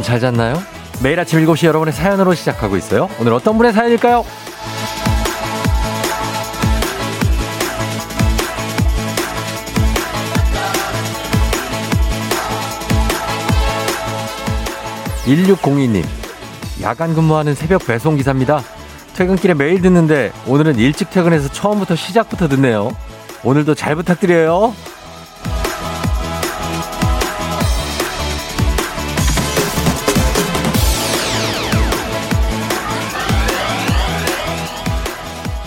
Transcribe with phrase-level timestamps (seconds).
[0.00, 0.62] 여러분 잘 잤나요?
[1.02, 3.08] 매일 아침 7시 여러분의 사연으로 시작하고 있어요.
[3.20, 4.24] 오늘 어떤 분의 사연일까요?
[15.26, 16.04] 1602님,
[16.82, 18.62] 야간 근무하는 새벽 배송 기사입니다.
[19.14, 22.96] 퇴근길에 매일 듣는데 오늘은 일찍 퇴근해서 처음부터 시작부터 듣네요.
[23.44, 24.74] 오늘도 잘 부탁드려요.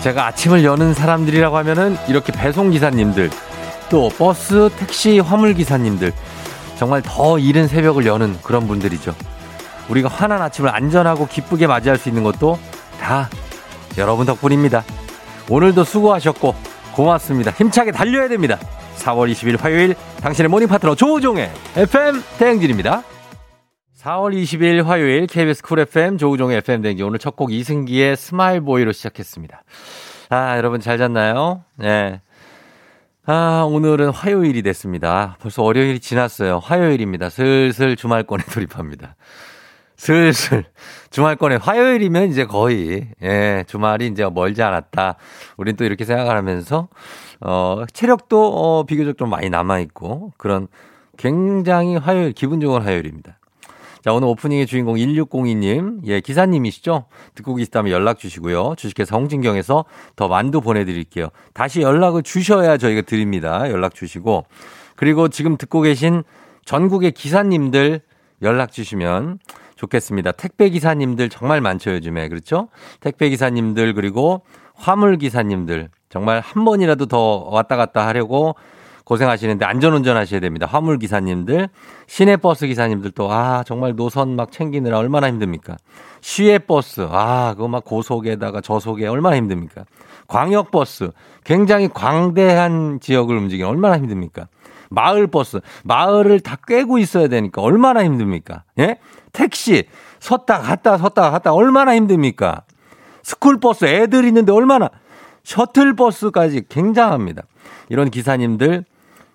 [0.04, 3.30] 제가 아침을 여는 사람들이라고 하면은 이렇게 배송 기사님들,
[3.88, 6.12] 또 버스, 택시, 화물 기사님들,
[6.76, 9.14] 정말 더 이른 새벽을 여는 그런 분들이죠.
[9.88, 12.58] 우리가 환한 아침을 안전하고 기쁘게 맞이할 수 있는 것도
[13.00, 13.30] 다
[13.96, 14.84] 여러분 덕분입니다.
[15.48, 16.54] 오늘도 수고하셨고
[16.92, 17.52] 고맙습니다.
[17.52, 18.58] 힘차게 달려야 됩니다.
[18.98, 23.04] 4월 20일 화요일 당신의 morning 파트너 조우종의 FM 대행진입니다.
[24.04, 28.92] 4월 20일 화요일 KBS Cool FM 조우종의 FM 대행진 오늘 첫 곡 이승기의 Smile Boy로
[28.92, 29.64] 시작했습니다.
[30.28, 31.64] 아, 여러분 잘 잤나요?
[31.76, 32.20] 네.
[33.24, 35.38] 아, 오늘은 화요일이 됐습니다.
[35.40, 36.58] 벌써 월요일이 지났어요.
[36.58, 37.30] 화요일입니다.
[37.30, 39.16] 슬슬 주말권에 돌입합니다.
[39.96, 40.66] 슬슬
[41.08, 45.16] 주말권에 화요일이면 이제 거의 예 주말이 이제 멀지 않았다.
[45.56, 46.88] 우린 또 이렇게 생각을 하면서
[47.40, 50.68] 어 체력도 어 비교적 좀 많이 남아 있고 그런
[51.16, 53.38] 굉장히 화요일 기분 좋은 화요일입니다.
[54.04, 57.06] 자, 오늘 오프닝의 주인공 1602님, 예, 기사님이시죠?
[57.34, 58.74] 듣고 계시다면 연락 주시고요.
[58.76, 61.30] 주식회사 홍진경에서 더 만두 보내드릴게요.
[61.54, 63.70] 다시 연락을 주셔야 저희가 드립니다.
[63.70, 64.44] 연락 주시고.
[64.94, 66.22] 그리고 지금 듣고 계신
[66.66, 68.02] 전국의 기사님들
[68.42, 69.38] 연락 주시면
[69.76, 70.32] 좋겠습니다.
[70.32, 72.28] 택배 기사님들 정말 많죠, 요즘에.
[72.28, 72.68] 그렇죠?
[73.00, 74.42] 택배 기사님들 그리고
[74.74, 78.54] 화물 기사님들 정말 한 번이라도 더 왔다 갔다 하려고
[79.04, 80.66] 고생하시는데 안전운전 하셔야 됩니다.
[80.66, 81.68] 화물 기사님들,
[82.06, 85.76] 시내버스 기사님들도 아, 정말 노선 막 챙기느라 얼마나 힘듭니까?
[86.22, 89.84] 시외버스, 아, 그거 막 고속에다가 저속에 얼마나 힘듭니까?
[90.26, 91.10] 광역버스,
[91.44, 94.48] 굉장히 광대한 지역을 움직이는 얼마나 힘듭니까?
[94.88, 98.64] 마을버스, 마을을 다 꿰고 있어야 되니까 얼마나 힘듭니까?
[98.78, 98.98] 예?
[99.32, 99.84] 택시
[100.20, 102.62] 섰다 갔다 섰다 갔다 얼마나 힘듭니까?
[103.22, 104.90] 스쿨버스 애들 있는데 얼마나
[105.42, 107.42] 셔틀버스까지 굉장합니다.
[107.88, 108.84] 이런 기사님들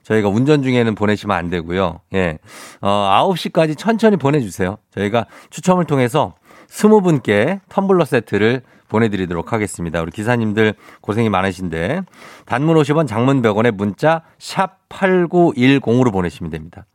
[0.09, 2.01] 저희가 운전 중에는 보내시면 안 되고요.
[2.15, 2.39] 예.
[2.81, 2.89] 어,
[3.31, 4.77] 9시까지 천천히 보내주세요.
[4.91, 6.33] 저희가 추첨을 통해서
[6.69, 10.01] 20분께 텀블러 세트를 보내드리도록 하겠습니다.
[10.01, 12.01] 우리 기사님들 고생이 많으신데
[12.45, 16.85] 단문 50원 장문 100원에 문자 샵 8910으로 보내시면 됩니다.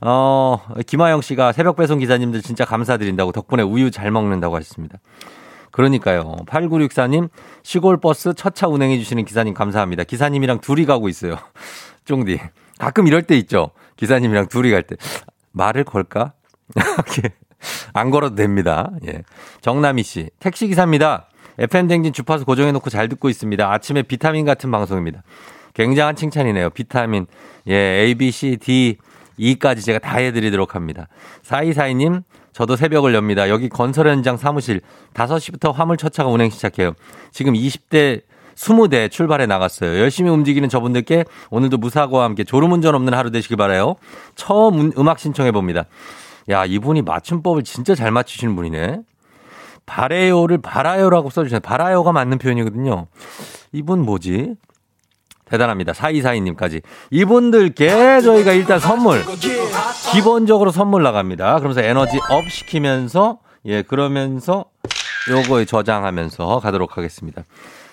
[0.00, 4.98] 어, 김하영 씨가 새벽 배송 기사님들 진짜 감사드린다고 덕분에 우유 잘 먹는다고 하셨습니다.
[5.70, 6.36] 그러니까요.
[6.46, 7.28] 8964님,
[7.62, 10.04] 시골 버스 첫 차 운행해 주시는 기사님 감사합니다.
[10.04, 11.36] 기사님이랑 둘이 가고 있어요.
[12.08, 12.40] 쫑디.
[12.78, 13.70] 가끔 이럴 때 있죠.
[13.96, 14.96] 기사님이랑 둘이 갈 때.
[15.52, 16.32] 말을 걸까?
[17.92, 18.90] 안 걸어도 됩니다.
[19.06, 19.22] 예.
[19.60, 21.28] 정남희 씨, 택시기사입니다.
[21.58, 23.70] FM댕진 주파수 고정해놓고 잘 듣고 있습니다.
[23.70, 25.22] 아침에 비타민 같은 방송입니다.
[25.74, 26.70] 굉장한 칭찬이네요.
[26.70, 27.26] 비타민.
[27.66, 28.96] 예, A, B, C, D,
[29.36, 31.08] E까지 제가 다 해드리도록 합니다.
[31.42, 33.50] 4242님, 저도 새벽을 엽니다.
[33.50, 34.80] 여기 건설 현장 사무실
[35.14, 36.94] 5시부터 화물 첫차가 운행 시작해요.
[37.32, 38.22] 지금 20대
[38.58, 39.98] 20대 출발해 나갔어요.
[40.00, 43.94] 열심히 움직이는 저분들께 오늘도 무사고와 함께 졸음운전 없는 하루 되시길 바라요.
[44.34, 45.84] 처음 음악 신청해 봅니다.
[46.50, 49.00] 야, 이분이 맞춤법을 진짜 잘 맞추시는 분이네.
[49.86, 51.60] 바래요를 바라요라고 써주셨어요.
[51.60, 53.06] 바라요가 맞는 표현이거든요.
[53.72, 54.56] 이분 뭐지?
[55.46, 55.92] 대단합니다.
[55.92, 56.82] 4242님까지.
[57.10, 59.24] 이분들께 저희가 일단 선물,
[60.12, 61.56] 기본적으로 선물 나갑니다.
[61.56, 64.66] 그러면서 에너지 up 시키면서, 예, 그러면서
[65.30, 67.44] 요거에 저장하면서 가도록 하겠습니다.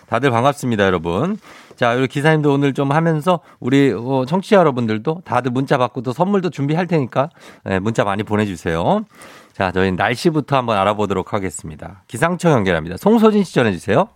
[0.08, 1.38] 다들 반갑습니다, 여러분.
[1.76, 6.50] 자, 우리 기사님도 오늘 좀 하면서 우리 어, 청취자 여러분들도 다들 문자 받고 또 선물도
[6.50, 7.30] 준비할 테니까
[7.70, 9.06] 예, 문자 많이 보내주세요.
[9.54, 12.04] 자, 저희 날씨부터 한번 알아보도록 하겠습니다.
[12.08, 12.98] 기상청 연결합니다.
[12.98, 14.08] 송소진 씨 전해주세요.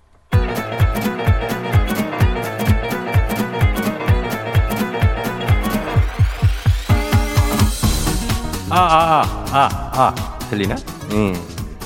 [8.72, 9.22] 아, 아,
[9.52, 10.40] 아, 아, 아.
[10.50, 10.76] 들리나?
[11.12, 11.34] 음.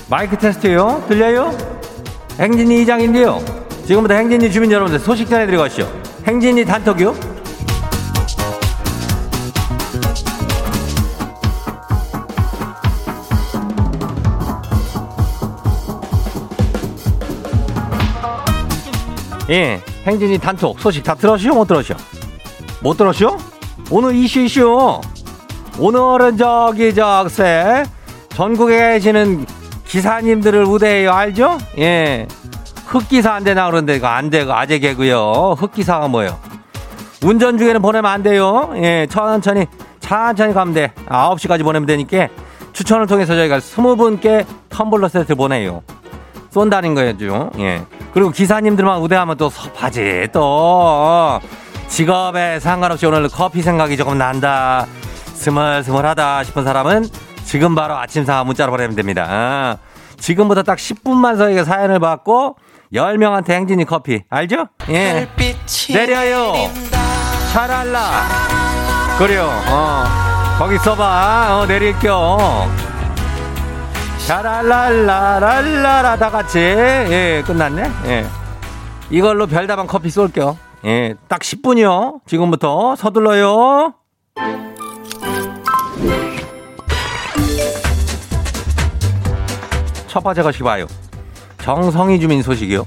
[0.09, 1.05] 마이크 테스트요?
[1.07, 1.51] 들려요?
[2.39, 3.39] 행진이 이장인데요.
[3.85, 5.91] 지금부터 행진이 주민 여러분들 소식 전해드리고 가시죠.
[6.25, 7.33] 행진이 단톡이요?
[19.49, 21.53] 예, 행진이 단톡 소식 다 들었시오?
[21.53, 21.97] 못 들었시오?
[22.81, 23.37] 못 들었시오?
[23.91, 25.01] 오늘 이슈 이슈.
[25.77, 27.83] 오늘은 저기 저세
[28.29, 29.45] 전국에 계시는
[29.85, 31.57] 기사님들을 우대해요 알죠?
[31.77, 32.27] 예.
[32.93, 35.55] 흑기사 안 되나 그런데 이거 안 되고 아재 개고요.
[35.57, 36.37] 흑기사가 뭐예요?
[37.23, 38.71] 운전 중에는 보내면 안 돼요.
[38.75, 39.65] 예, 천천히
[39.99, 40.93] 천천히 가면 돼.
[41.07, 42.27] 9시까지 보내면 되니까
[42.71, 45.81] 추천을 통해서 저희가 20분께 텀블러 세트 보내요.
[46.51, 47.49] 쏜다는 거죠.
[47.57, 47.81] 예.
[48.13, 50.27] 그리고 기사님들만 우대하면 또 섭하지.
[50.31, 51.39] 또
[51.87, 54.85] 직업에 상관없이 오늘 커피 생각이 조금 난다.
[55.33, 57.05] 스멀스멀하다 싶은 사람은
[57.43, 59.25] 지금 바로 아침상하 문자로 보내면 됩니다.
[59.27, 59.77] 아,
[60.17, 62.55] 지금부터 딱 10분만 저희가 사연을 받고
[62.93, 64.23] 10명한테 행진이 커피.
[64.29, 64.67] 알죠?
[64.89, 65.27] 예.
[65.91, 66.53] 내려요.
[67.53, 68.11] 샤랄라.
[69.17, 69.49] 그래요.
[69.67, 70.03] 어.
[70.59, 71.59] 거기 써봐.
[71.61, 72.37] 어, 내릴게요.
[74.19, 76.59] 샤랄랄라랄라라 다 같이.
[76.59, 77.91] 예, 끝났네.
[78.05, 78.25] 예.
[79.09, 80.57] 이걸로 별다방 커피 쏠게요.
[80.85, 82.19] 예, 딱 10분이요.
[82.27, 83.93] 지금부터 서둘러요.
[90.07, 90.85] 첫 번째 것이 봐요.
[91.63, 92.85] 정성희 주민 소식이요.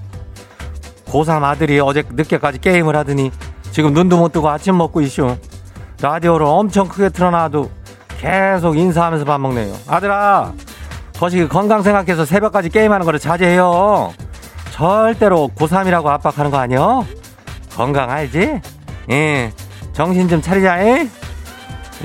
[1.06, 3.30] 고3 아들이 어제 늦게까지 게임을 하더니
[3.70, 5.38] 지금 눈도 못 뜨고 아침 먹고 있쇼.
[6.02, 7.70] 라디오를 엄청 크게 틀어놔도
[8.18, 9.74] 계속 인사하면서 밥 먹네요.
[9.88, 10.52] 아들아,
[11.18, 14.12] 거시 건강 생각해서 새벽까지 게임하는 거를 자제해요.
[14.72, 17.06] 절대로 고3이라고 압박하는 거 아니요?
[17.74, 18.60] 건강 알지?
[19.10, 19.52] 예,
[19.94, 21.08] 정신 좀 차리자, 예?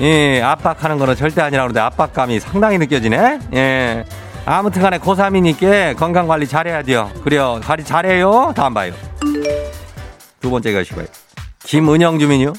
[0.00, 3.40] 예, 압박하는 거는 절대 아니라고 그러는데 압박감이 상당히 느껴지네?
[3.52, 4.04] 예.
[4.44, 7.10] 아무튼 간에 고3이니까 건강 관리 잘해야 돼요.
[7.22, 7.60] 그래요.
[7.62, 8.52] 관리 잘해요.
[8.56, 8.92] 다음 봐요.
[10.40, 11.06] 두 번째 가시고요.
[11.60, 12.52] 김은영 주민요.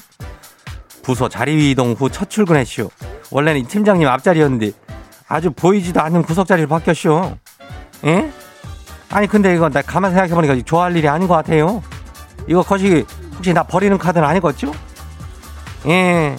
[1.02, 2.90] 부서 자리 이동 후 첫 출근했쇼.
[3.30, 4.70] 원래는 팀장님 앞자리였는데
[5.28, 7.36] 아주 보이지도 않는 구석 자리로 바뀌었쇼.
[8.06, 8.30] 예?
[9.10, 11.82] 아니 근데 이거 나 가만 생각해보니까 좋아할 일이 아닌 것 같아요.
[12.48, 13.04] 이거 거시
[13.36, 14.72] 혹시 나 버리는 카드는 아니겠죠?
[15.86, 16.36] 예.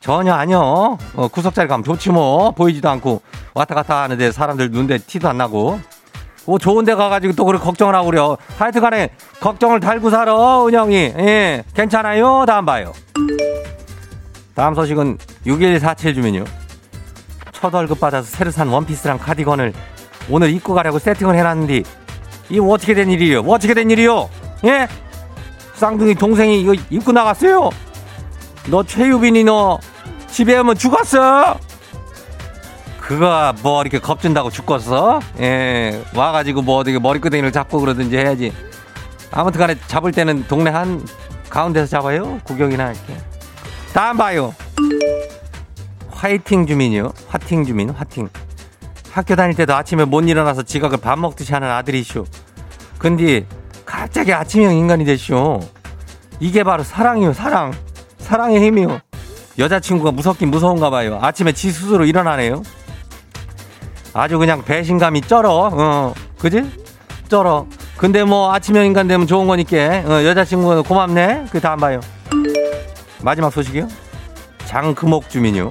[0.00, 0.98] 전혀 아니요.
[1.14, 2.50] 어, 구석자리 가면 좋지 뭐.
[2.50, 3.22] 보이지도 않고
[3.54, 5.80] 왔다 갔다 하는데 사람들 눈대 티도 안 나고.
[6.44, 8.36] 뭐 좋은 데 가가지고 또 그렇게 걱정을 하고 그래요.
[8.58, 9.10] 하여튼 간에
[9.40, 10.96] 걱정을 달고 살아, 은영이.
[10.96, 11.64] 예.
[11.74, 12.44] 괜찮아요?
[12.46, 12.92] 다음 봐요.
[14.54, 16.44] 다음 소식은 6147 주민요.
[17.52, 19.72] 첫 월급 받아서 새로 산 원피스랑 카디건을
[20.28, 21.82] 오늘 입고 가려고 세팅을 해놨는데
[22.50, 23.40] 이거 어떻게 된 일이에요?
[23.40, 24.28] 어떻게 된 일이요?
[24.64, 24.88] 예?
[25.74, 27.70] 쌍둥이 동생이 이거 입고 나갔어요?
[28.68, 29.78] 너 최유빈이 너
[30.28, 31.58] 집에 오면 죽었어?
[33.02, 35.20] 그거 뭐 이렇게 겁준다고 죽겠어?
[35.40, 38.52] 예, 와가지고 뭐 어떻게 머리끄댕이를 잡고 그러든지 해야지.
[39.32, 41.04] 아무튼 간에 잡을 때는 동네 한
[41.50, 42.38] 가운데서 잡아요.
[42.44, 43.16] 구경이나 할게.
[43.92, 44.54] 다음 봐요.
[46.10, 47.12] 화이팅 주민이요.
[47.26, 48.28] 화팅 주민, 화팅.
[49.10, 52.24] 학교 다닐 때도 아침에 못 일어나서 지각을 밥 먹듯이 하는 아들이쇼.
[52.98, 53.44] 근데
[53.84, 55.58] 갑자기 아침형 인간이 됐쇼.
[56.38, 57.72] 이게 바로 사랑이요, 사랑.
[58.18, 59.00] 사랑의 힘이요.
[59.58, 61.18] 여자친구가 무섭긴 무서운가 봐요.
[61.20, 62.62] 아침에 지 스스로 일어나네요.
[64.14, 65.70] 아주 그냥 배신감이 쩔어.
[65.72, 66.70] 어, 그지?
[67.28, 67.66] 쩔어.
[67.96, 69.76] 근데 뭐 아침형 인간 되면 좋은 거니까
[70.06, 71.46] 어, 여자친구가 고맙네.
[71.50, 72.00] 그 다음 봐요.
[73.22, 73.88] 마지막 소식이요.
[74.66, 75.70] 장금옥 주민요.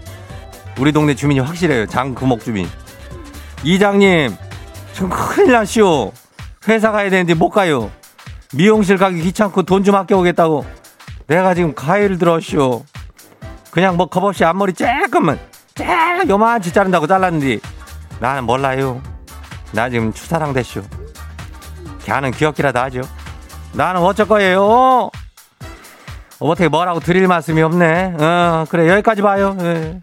[0.80, 1.86] 우리 동네 주민이 확실해요.
[1.88, 2.68] 장금옥 주민.
[3.64, 4.36] 이장님,
[4.94, 6.12] 좀 큰일 났시오.
[6.68, 7.92] 회사 가야 되는데 못 가요.
[8.54, 10.65] 미용실 가기 귀찮고 돈 좀 아껴오겠다고.
[11.27, 12.84] 내가 지금 가위를 들었시오.
[13.70, 15.38] 그냥 뭐 겁없이 앞머리 쬐끔만,
[15.75, 17.60] 쬐 요만치 자른다고 잘랐는데
[18.22, 19.01] 나는 몰라요.
[19.74, 20.82] 나 지금 추사랑 됐쇼.
[22.04, 23.01] 걔는 귀엽기라도 하죠.
[23.74, 25.10] 나는 어쩔 거예요.
[26.40, 28.13] 어떻게 뭐라고 드릴 말씀이 없네.
[28.20, 29.58] 어, 그래, 여기까지 봐요.
[29.62, 30.01] 예.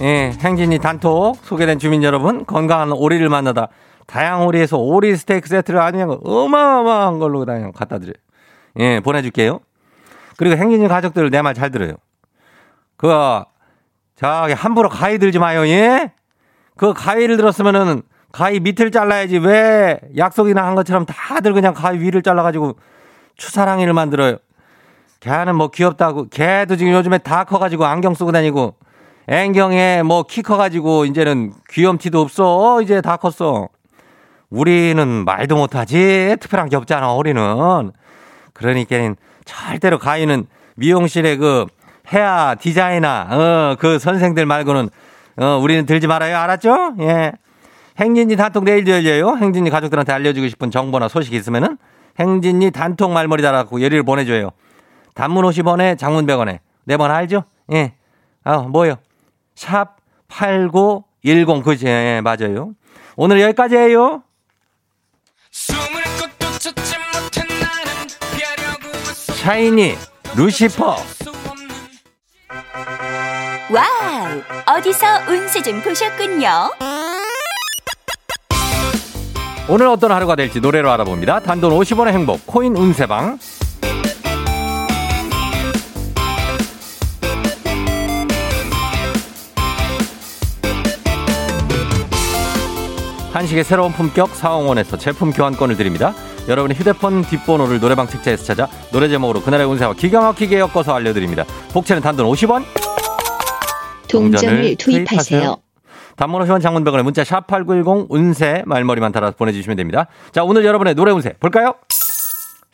[0.00, 3.68] 예, 행진이 단톡 소개된 주민 여러분, 건강한 오리를 만나다
[4.06, 8.14] 다양한 오리에서 오리 스테이크 세트를 아니면 어마어마한 걸로 그냥 갖다 드려요.
[8.78, 9.60] 예, 보내줄게요.
[10.42, 11.94] 그리고 행진이 가족들 내 말 잘 들어요.
[12.96, 13.08] 그,
[14.16, 16.12] 저기, 함부로 가위 들지 마요, 예?
[16.76, 22.76] 그 가위를 들었으면은 가위 밑을 잘라야지 왜 약속이나 한 것처럼 다들 그냥 가위 위를 잘라가지고
[23.36, 24.38] 추사랑이를 만들어요.
[25.20, 28.74] 걔는 뭐 귀엽다고, 걔도 지금 요즘에 다 커가지고 안경 쓰고 다니고,
[29.28, 32.82] 앵경에 뭐 키 커가지고 이제는 귀염티도 없어.
[32.82, 33.68] 이제 다 컸어.
[34.50, 36.36] 우리는 말도 못하지.
[36.40, 37.92] 특별한 게 없잖아, 우리는.
[38.52, 40.46] 그러니까 절대로 가위는
[40.76, 41.66] 미용실에 그
[42.12, 44.90] 헤어 디자이너, 어, 그 선생들 말고는,
[45.36, 46.36] 어, 우리는 들지 말아요.
[46.36, 46.94] 알았죠?
[47.00, 47.32] 예.
[47.98, 49.36] 행진이 단톡 내일도 열려요.
[49.36, 51.76] 행진이 가족들한테 알려주고 싶은 정보나 소식이 있으면은
[52.18, 54.50] 행진이 단톡 말머리 달아갖고 예리를 보내줘요.
[55.14, 56.58] 단문 50원에 장문 100원에.
[56.84, 57.44] 네번 알죠?
[57.72, 57.94] 예.
[58.44, 58.96] 아, 뭐요?
[59.54, 59.96] 샵
[60.28, 61.62] 8910.
[61.62, 61.86] 그지?
[61.86, 62.72] 예, 맞아요.
[63.16, 64.22] 오늘 여기까지예요.
[69.42, 69.96] 샤이니
[70.36, 70.96] Lucifer.
[73.72, 76.70] Wow 어디서 운세 좀 보셨군요?
[79.68, 81.40] 오늘 어떤 하루가 될지 노래로 알아봅니다.
[81.40, 83.40] 단돈 50원의 행복 코인 운세방.
[93.32, 96.14] 한식의 새로운 품격 사홍원에서 제품 교환권을 드립니다.
[96.48, 101.44] 여러분의 휴대폰 뒷번호를 노래방 책자에서 찾아 노래 제목으로 그날의 운세와 기가 막히게 엮어서 알려드립니다.
[101.72, 102.64] 복채는 단돈 50원.
[104.10, 105.56] 동전을 투입하세요.
[106.16, 110.08] 단문 50원 장문병원의 문자 샵 8910 운세 말머리만 달아서 보내주시면 됩니다.
[110.32, 111.74] 자 오늘 여러분의 노래 운세 볼까요?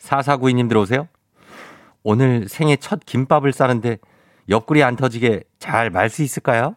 [0.01, 1.07] 4492님 들어오세요.
[2.03, 3.97] 오늘 생애 첫 김밥을 싸는데
[4.49, 6.75] 옆구리 안 터지게 잘 말 수 있을까요?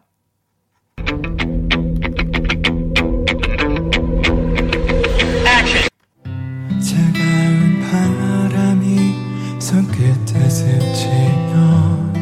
[9.73, 12.13] 손끝에 스치면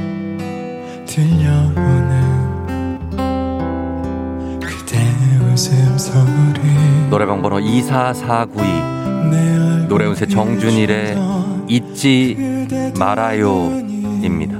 [1.05, 1.79] 들려오는
[4.61, 4.97] 그대
[5.51, 6.61] 웃음 소리
[7.09, 11.17] 노래방 번호 24492 노래 운세 정준일의
[11.67, 14.57] 잊지 말아요입니다.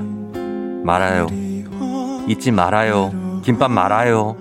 [0.84, 1.28] 말아요.
[2.28, 3.40] 잊지 말아요.
[3.42, 4.36] 김밥 말아요.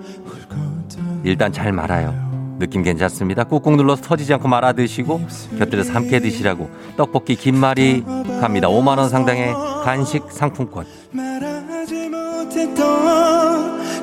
[1.23, 2.20] 일단 잘 말아요.
[2.61, 3.43] 느낌 괜찮습니다.
[3.43, 5.21] 꾹꾹 눌러서 터지지 않고 말아 드시고
[5.57, 8.03] 곁들여서 함께 드시라고 떡볶이 김말이
[8.39, 8.69] 갑니다.
[8.69, 9.53] 5만 원 상당의
[9.83, 10.85] 간식 상품권.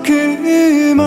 [0.04, 0.98] 그만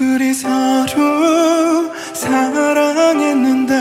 [0.00, 3.74] 우리 서로 사랑했는데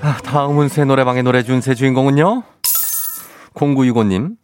[0.00, 2.42] 아, 다음 운세 노래방의 노래 준세 주인공은요?
[3.54, 4.41] 0965님.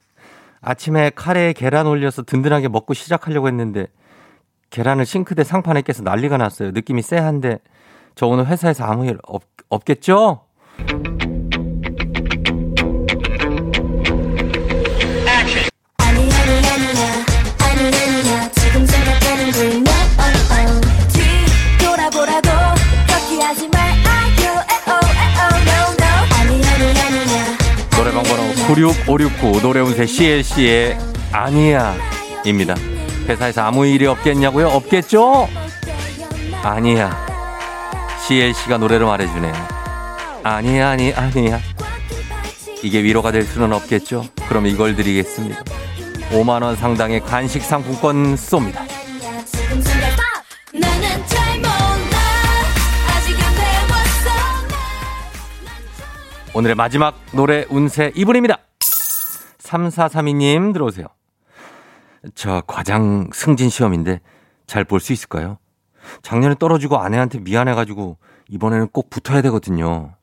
[0.61, 3.87] 아침에 카레에 계란 올려서 든든하게 먹고 시작하려고 했는데
[4.71, 6.71] 계란을 싱크대 상판에 깨서 난리가 났어요.
[6.73, 7.59] 느낌이 쎄한데
[8.15, 10.45] 저 오늘 회사에서 아무 일 없, 없겠죠?
[28.69, 30.99] 96569 노래운세 CLC의
[31.33, 31.97] 아니야
[32.45, 32.75] 입니다.
[33.27, 34.69] 회사에서 아무 일이 없겠냐고요?
[34.69, 35.49] 없겠죠?
[36.63, 37.27] 아니야.
[38.27, 39.55] CLC가 노래로 말해주네요.
[40.43, 41.61] 아니야, 아니, 아니야.
[42.83, 44.27] 이게 위로가 될 수는 없겠죠?
[44.49, 45.63] 그럼 이걸 드리겠습니다.
[46.31, 48.98] 5만원 상당의 간식 상품권 쏩니다.
[56.55, 58.59] 오늘의 마지막 노래 운세 이분입니다.
[59.59, 61.07] 3432님 들어오세요.
[62.35, 64.21] 저 과장 승진 시험인데
[64.67, 65.59] 잘 볼 수 있을까요?
[66.23, 68.17] 작년에 떨어지고 아내한테 미안해가지고
[68.49, 70.15] 이번에는 꼭 붙어야 되거든요.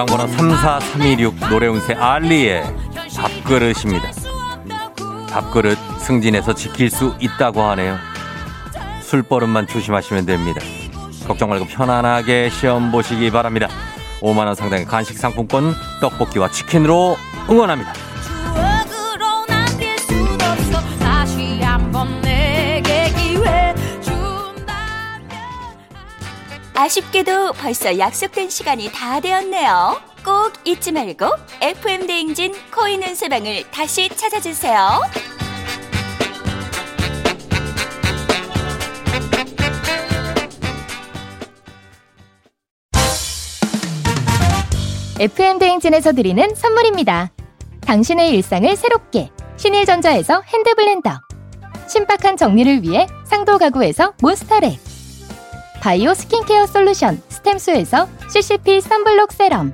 [0.00, 2.64] 술버릇 때문 노래방 번호 34326 노래운세 알리의
[3.16, 4.10] 밥그릇입니다.
[5.30, 7.96] 밥그릇 승진해서 지킬 수 있다고 하네요.
[9.02, 10.60] 술버릇만 조심하시면 됩니다.
[11.26, 13.68] 걱정 말고 편안하게 시험 보시기 바랍니다.
[14.20, 17.16] 5만원 상당의 간식 상품권 떡볶이와 치킨으로
[17.48, 17.92] 응원합니다.
[26.80, 30.00] 아쉽게도 벌써 약속된 시간이 다 되었네요.
[30.24, 31.26] 꼭 잊지 말고
[31.60, 35.02] FM 대행진 코인 은 세방을 다시 찾아주세요.
[45.18, 47.30] FM 대행진에서 드리는 선물입니다.
[47.82, 51.10] 당신의 일상을 새롭게 신일전자에서 핸드블렌더
[51.90, 54.89] 신박한 정리를 위해 상도 가구에서 몬스터렉
[55.80, 59.72] 바이오 skincare solution 스템수에서 CCP sunblock serum.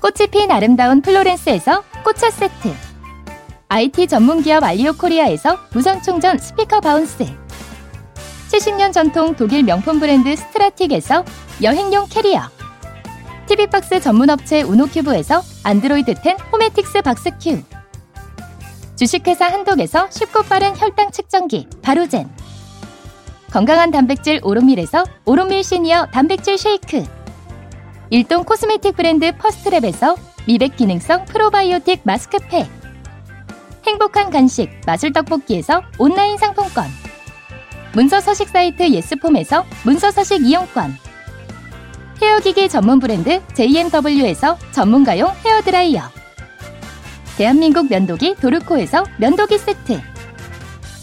[0.00, 2.74] 꽃이 핀 아름다운 플로렌스에서 꽃차 세트.
[3.68, 7.26] IT 전문기업 알리오 코리아에서 무선 충전 스피커 바운스.
[8.50, 11.22] 70년 전통 독일 명품 브랜드 스트라틱에서
[11.62, 12.40] 여행용 캐리어.
[13.46, 17.62] TV박스 전문업체 우노큐브에서 안드로이드 10 호메틱스 박스큐.
[18.96, 22.28] 주식회사 한독에서 쉽고 빠른 혈당 측정기 바로젠
[23.50, 27.04] 건강한 단백질 오롯밀에서 오롯밀 시니어 단백질 쉐이크.
[28.10, 32.68] 일동 코스메틱 브랜드 퍼스트랩에서 미백 기능성 프로바이오틱 마스크팩.
[33.86, 36.86] 행복한 간식 마술 떡볶이에서 온라인 상품권.
[37.94, 40.94] 문서 서식 사이트 예스폼에서 문서 서식 이용권.
[42.20, 46.02] 헤어기기 전문 브랜드 JMW에서 전문가용 헤어드라이어.
[47.38, 50.00] 대한민국 면도기 도르코에서 면도기 세트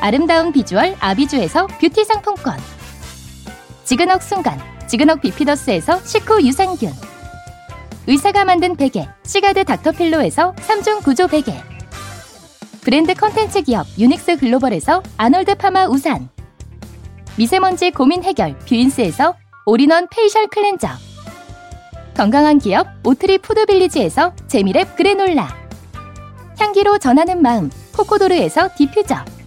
[0.00, 2.56] 아름다운 비주얼 아비주에서 뷰티 상품권.
[3.84, 6.92] 지그넉 순간 지그넉 비피더스에서 식후 유산균.
[8.06, 11.52] 의사가 만든 베개 시가드 닥터필로에서 3중 구조 베개.
[12.80, 16.28] 브랜드 컨텐츠 기업 유닉스 글로벌에서 아놀드 파마 우산.
[17.36, 19.34] 미세먼지 고민 해결 뷰인스에서
[19.66, 20.88] all-in-one facial cleanser.
[22.16, 25.48] 건강한 기업 오트리 푸드빌리지에서 재미랩 그래놀라.
[26.58, 29.37] 향기로 전하는 마음 코코도르에서 디퓨저.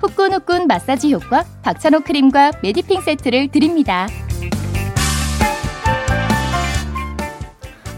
[0.00, 4.06] 후끈후끈 마사지 효과 박찬호 크림과 메디핑 세트를 드립니다.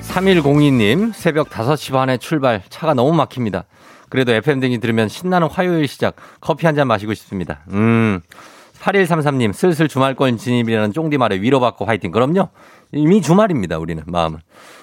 [0.09, 2.63] 3102님, 새벽 5시 반에 출발.
[2.69, 3.65] 차가 너무 막힙니다.
[4.11, 6.17] 그래도 FM 대행진 들으면 신나는 화요일 시작.
[6.41, 7.61] 커피 한 잔 마시고 싶습니다.
[7.71, 8.21] 음.
[8.81, 12.11] 8133님, 슬슬 주말권 진입이라는 쫑디 말에 위로받고 화이팅.
[12.11, 12.49] 그럼요.
[12.95, 14.41] 이미 주말입니다, 우리는, 마음은.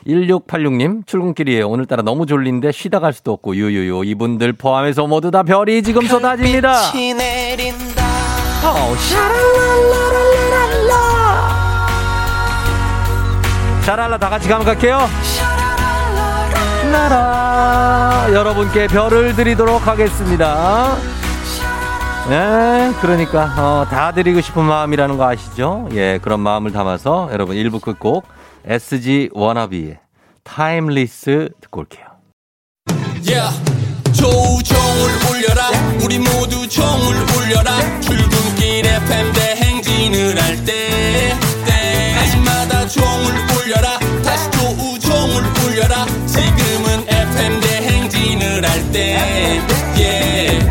[0.07, 1.69] 1686님, 출근길이에요.
[1.69, 4.03] 오늘따라 너무 졸린데 쉬다 갈 수도 없고, 유유유.
[4.05, 6.91] 이분들 포함해서 모두 다 별이 지금 쏟아집니다.
[8.63, 8.95] 어,
[13.85, 15.07] 샤랄라 다 같이 갈게요.
[16.91, 20.95] 나라 여러분께 별을 드리도록 하겠습니다.
[22.29, 25.89] 네, 그러니까 어, 다 드리고 싶은 마음이라는 거 아시죠?
[25.93, 28.27] 예, 그런 마음을 담아서 여러분 1부 끝곡
[28.65, 29.97] SG 워너비의
[30.43, 32.05] Timeless 듣고 올게요.
[33.25, 33.49] Yeah.
[34.13, 35.69] 조우종을 울려라
[36.03, 41.33] 우리 모두 종을 울려라 출근길 FM 대행진을 할때
[41.65, 49.61] 때마다 종을 울려라 다시 조우종을 울려라 지금은 FM 대행진을 할때
[49.95, 50.69] yeah.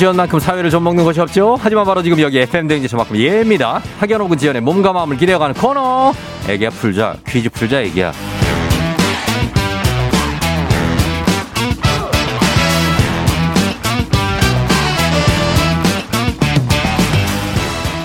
[0.00, 1.58] 지연만큼 사회를 좀 먹는 것이 없죠.
[1.60, 3.82] 하지만 바로 지금 여기 FM 대행지 저만큼 예입니다.
[3.98, 6.14] 학연 혹은 지연의 몸과 마음을 기대어가는 코너.
[6.48, 8.10] 애기야 풀자 퀴즈 풀자 애기야.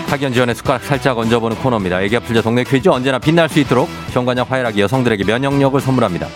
[0.09, 2.01] 학연 지원의 숟가락 살짝 얹어보는 코너입니다.
[2.01, 6.27] 애기야 풀자 동네 퀴즈 언제나 빛날 수 있도록 정관장 화이락이 여성들에게 면역력을 선물합니다.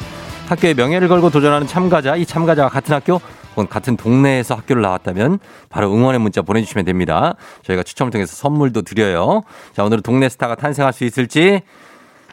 [0.48, 3.20] 학교의 명예를 걸고 도전하는 참가자, 이 참가자가 같은 학교
[3.52, 7.36] 혹은 같은 동네에서 학교를 나왔다면 바로 응원의 문자 보내주시면 됩니다.
[7.64, 9.44] 저희가 추첨을 통해서 선물도 드려요.
[9.74, 11.62] 자, 오늘은 동네 스타가 탄생할 수 있을지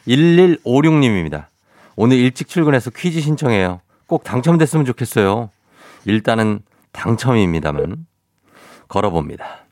[0.07, 1.47] 1156님입니다.
[1.97, 3.81] 오늘 일찍 출근해서 퀴즈 신청해요.
[4.07, 5.51] 꼭 당첨됐으면 좋겠어요.
[6.05, 6.61] 일단은
[6.93, 8.07] 당첨입니다만
[8.89, 9.67] 걸어봅니다.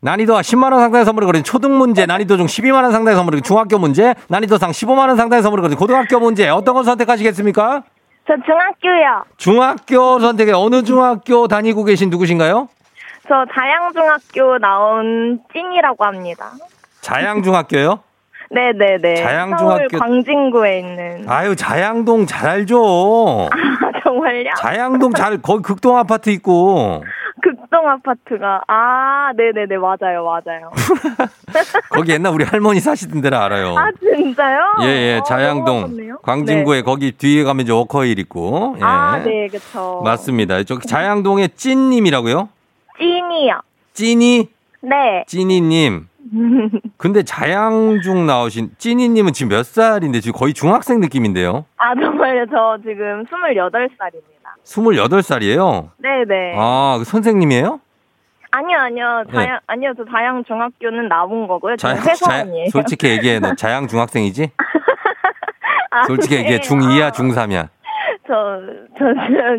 [0.00, 3.42] 난이도가 10만 원 상당의 선물을 거린 초등 문제, 난이도 중 12만 원 상당의 선물을 거린
[3.42, 7.82] 중학교 문제, 난이도 상 15만 원 상당의 선물을 거린 고등학교 문제 어떤 걸 선택하시겠습니까?
[8.28, 9.24] 저 중학교요.
[9.38, 12.68] 중학교 선택에 어느 중학교 다니고 계신 누구신가요?
[13.26, 16.50] 저 자양중학교 나온 찐이라고 합니다.
[17.00, 18.00] 자양중학교요?
[18.50, 19.14] 네네네.
[19.22, 21.24] 자양중학교- 서울 광진구에 있는.
[21.28, 23.48] 아유 자양동 잘 알죠.
[24.04, 24.50] 정말요?
[24.58, 27.04] 자양동 잘 거기 극동 아파트 있고
[27.68, 28.62] 극동 아파트가.
[28.66, 29.76] 아, 네네네.
[29.76, 30.24] 맞아요.
[30.24, 30.72] 맞아요.
[31.90, 33.76] 거기 옛날 우리 할머니 사시던 데를 알아요.
[33.76, 34.60] 아, 진짜요?
[34.82, 36.18] 예예 어, 자양동 너무 좋네요.
[36.22, 38.82] 광진구에 거기 뒤에 가면 이제 워커힐 있고 예.
[38.82, 40.00] 아, 네, 그쵸.
[40.02, 40.62] 맞습니다.
[40.64, 42.48] 저 자양동의 찐님이라고요?
[42.98, 43.60] 찐이요.
[43.92, 44.48] 찐이
[44.80, 45.24] 네.
[45.26, 46.08] 찐이님.
[46.96, 51.64] 근데 자양중 나오신 찐이님은 지금 몇 살인데 지금 거의 중학생 느낌인데요.
[51.76, 52.46] 아, 정말요.
[52.50, 54.37] 저 지금 28살입니다.
[54.68, 55.90] 28살이에요.
[55.98, 56.54] 네네.
[56.56, 57.80] 아, 그 선생님이에요?
[58.50, 59.24] 아니요, 아니요.
[59.32, 59.92] 자양, 아니요.
[59.96, 61.76] 저 자양중학교는 나온 거고요.
[61.76, 62.14] 저는 네.
[62.14, 62.70] 자양, 회사원이에요.
[62.70, 63.40] 솔직히 얘기해.
[63.40, 64.50] 너 자양 중학생이지?
[65.90, 66.42] 아, 솔직히 네.
[66.42, 66.58] 얘기해.
[66.60, 67.68] 중2야, 아, 중3이야.
[68.26, 68.60] 저,
[68.98, 69.04] 저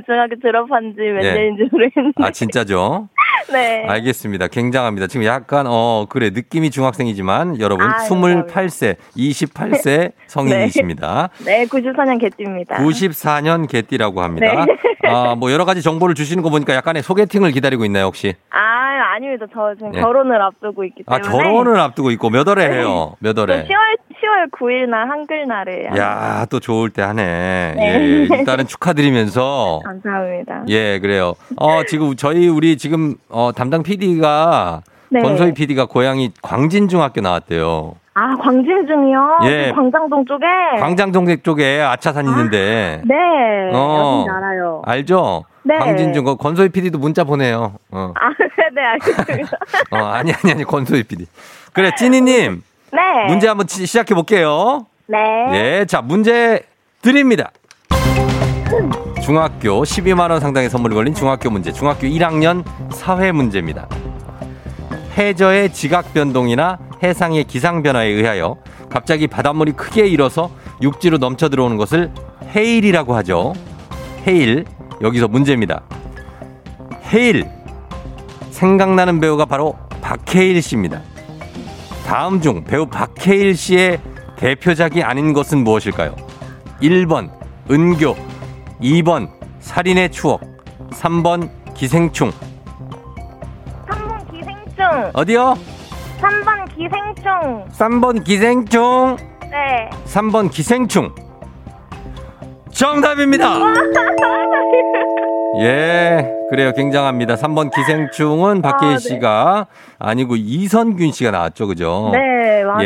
[0.06, 1.34] 중학교 졸업한 지몇 예.
[1.34, 2.24] 년인지 모르겠는데.
[2.24, 3.10] 아, 진짜죠?
[3.52, 3.86] 네.
[3.88, 4.48] 알겠습니다.
[4.48, 5.08] 굉장합니다.
[5.08, 6.30] 지금 약간, 어, 그래.
[6.32, 11.30] 느낌이 중학생이지만 여러분, 아, 28세, 28세 성인이십니다.
[11.46, 12.78] 네, 94년 개띠입니다.
[12.78, 14.66] 94년 개띠라고 합니다.
[14.66, 15.10] 네.
[15.10, 18.36] 아, 뭐 여러 가지 정보를 주시는 거 보니까 약간의 소개팅을 기다리고 있나요, 혹시?
[18.52, 18.60] 아,
[19.16, 19.46] 아닙니다.
[19.54, 20.00] 저 지금 예.
[20.00, 21.44] 결혼을 앞두고 있기 아, 때문에.
[21.44, 23.16] 결혼을 앞두고 있고 몇 월에 해요?
[23.20, 23.64] 몇저 월에?
[23.66, 25.90] 10월 10월 9일 날 한글날에.
[25.98, 27.74] 야, 또 좋을 때 하네.
[27.76, 28.28] 네.
[28.32, 29.82] 예, 일단은 축하드리면서.
[29.86, 30.64] 감사합니다.
[30.68, 31.36] 예, 그래요.
[31.58, 35.22] 어, 지금 저희 우리 지금 어, 담당 PD가 네.
[35.22, 37.96] 권소희 PD가 고향이 광진중학교 나왔대요.
[38.14, 39.40] 아 광진중이요?
[39.46, 39.70] 예.
[39.70, 40.46] 그 광장동 쪽에.
[40.80, 43.02] 광장동댁 쪽에 아차산 있는데.
[43.06, 43.16] 네.
[43.74, 44.26] 어.
[44.30, 44.82] 알아요.
[44.86, 45.46] 알죠?
[45.64, 45.78] 네.
[45.78, 47.76] 광진중 거 권소희 PD도 문자 보내요.
[47.92, 48.14] 어.
[48.20, 48.30] 아,
[48.76, 49.58] 네, 알겠습니다.
[49.92, 51.26] 어, 아니 아니 아니 권소희 PD.
[51.74, 52.62] 그래, 찐이 님.
[52.92, 53.26] 네.
[53.28, 54.86] 문제 한번 치- 시작해 볼게요.
[55.08, 55.18] 네.
[55.82, 56.62] 예, 자, 문제
[57.02, 57.52] 드립니다.
[59.22, 61.72] 중학교 12만 원 상당의 선물이 걸린 중학교 문제.
[61.72, 63.88] 중학교 1학년 사회 문제입니다.
[65.18, 68.58] 해저의 지각 변동이나 해상의 기상 변화에 의하여
[68.90, 70.50] 갑자기 바닷물이 크게 일어서
[70.82, 72.12] 육지로 넘쳐 들어오는 것을
[72.56, 73.54] 해일이라고 하죠.
[74.26, 74.66] 해일.
[75.02, 75.82] 여기서 문제입니다.
[77.14, 77.48] 해일.
[78.52, 81.02] 생각나는 배우가 바로 박해일 씨입니다.
[82.10, 84.02] 다음 중 배우 박해일 씨의
[84.36, 86.16] 대표작이 아닌 것은 무엇일까요?
[86.82, 87.30] 1번
[87.70, 88.16] 은교,
[88.82, 90.42] 2번 살인의 추억,
[90.90, 92.32] 3번 기생충.
[93.88, 95.12] 3번 기생충.
[95.14, 95.56] 어디요?
[96.20, 97.68] 3번 기생충.
[97.70, 99.18] 3번 기생충,
[99.52, 99.90] 네.
[100.06, 101.14] 3번 기생충.
[102.72, 103.54] 정답입니다.
[105.62, 106.72] 예, 그래요.
[106.74, 107.36] 굉장합니다.
[107.36, 109.00] 3번 기생충은 박해일 아, 네.
[109.00, 109.68] 씨가
[110.00, 111.68] 아니고 이선균 씨가 나왔죠.
[111.68, 112.10] 그죠?
[112.14, 112.84] 네, 맞아요.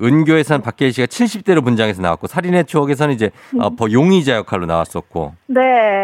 [0.00, 5.34] 예, 은교에서는 박해일 씨가 70대로 분장해서 나왔고 살인의 추억에서는 이제 어, 버- 용의자 역할로 나왔었고
[5.46, 5.60] 네.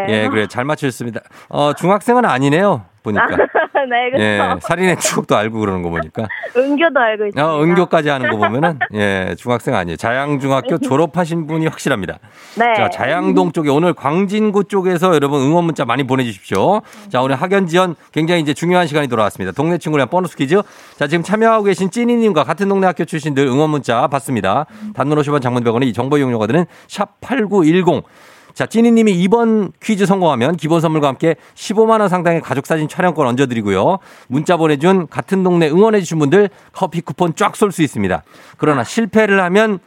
[0.09, 1.21] 예 그래 잘 맞추셨습니다.
[1.49, 3.27] 어 중학생은 아니네요 보니까
[3.89, 4.23] 네, 그렇죠.
[4.23, 7.45] 예 살인의 추억도 알고 그러는 거 보니까 은교도 알고 있습니다.
[7.45, 12.19] 어 은교까지 하는 거 보면은 예 중학생 아니에요 자양중학교 졸업하신 분이 확실합니다.
[12.57, 12.73] 네.
[12.75, 16.81] 자, 자양동 쪽에 오늘 광진구 쪽에서 여러분 응원 문자 많이 보내 주십시오.
[17.09, 19.51] 자, 오늘 학연 지원 굉장히 이제 중요한 시간이 돌아왔습니다.
[19.51, 20.61] 동네 친구랑 보너스 퀴즈.
[20.97, 24.65] 자, 지금 참여하고 계신 찐이 님과 같은 동네 학교 출신들 응원 문자 받습니다.
[24.95, 28.03] 단문 50원 장문 100원의 이 정보 이용료가 드는 샵 8910.
[28.57, 33.99] 자, 찐이님이 이번 퀴즈 성공하면 기본 선물과 함께 15만원 상당의 가족사진 촬영권 얹어드리고요.
[34.29, 38.23] 문자 보내준 같은 동네 응원해주신 분들 커피 쿠폰 쫙 쏠 수 있습니다.
[38.57, 39.77] 그러나 실패를 하면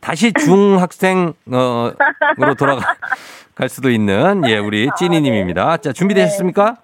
[0.00, 2.84] 다시 중학생 어으로 돌아갈
[3.68, 5.78] 수도 있는 예 우리 찐이님입니다.
[5.78, 6.76] 자 준비되셨습니까?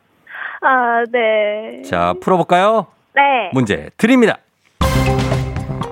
[0.63, 1.83] 아, 네.
[1.89, 2.89] 자 풀어볼까요?
[3.15, 3.23] 네.
[3.53, 4.39] 문제 드립니다.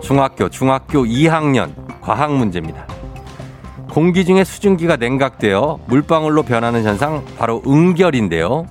[0.00, 2.88] 중학교 중학교 2학년 과학 문제입니다.
[3.92, 8.64] 공기 중에 수증기가 냉각되어 물방울로 변하는 현상 바로 응결인데요.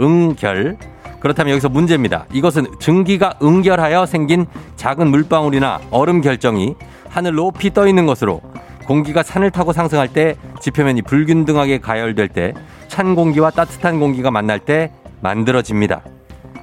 [0.00, 0.76] 응결.
[1.20, 2.26] 그렇다면 여기서 문제입니다.
[2.32, 6.74] 이것은 증기가 응결하여 생긴 작은 물방울이나 얼음 결정이
[7.08, 8.40] 하늘 높이 떠 있는 것으로
[8.84, 12.52] 공기가 산을 타고 상승할 때 지표면이 불균등하게 가열될 때
[12.88, 14.90] 찬 공기와 따뜻한 공기가 만날 때
[15.20, 16.02] 만들어집니다.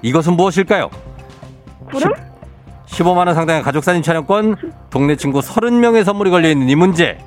[0.02, 0.90] 이것은 무엇일까요?
[1.90, 2.12] 구름?
[2.88, 4.58] 15만 원 상당의 가족 사진 촬영권,
[4.90, 7.18] 동네 친구 30명의 선물이 걸려 있는 이 문제.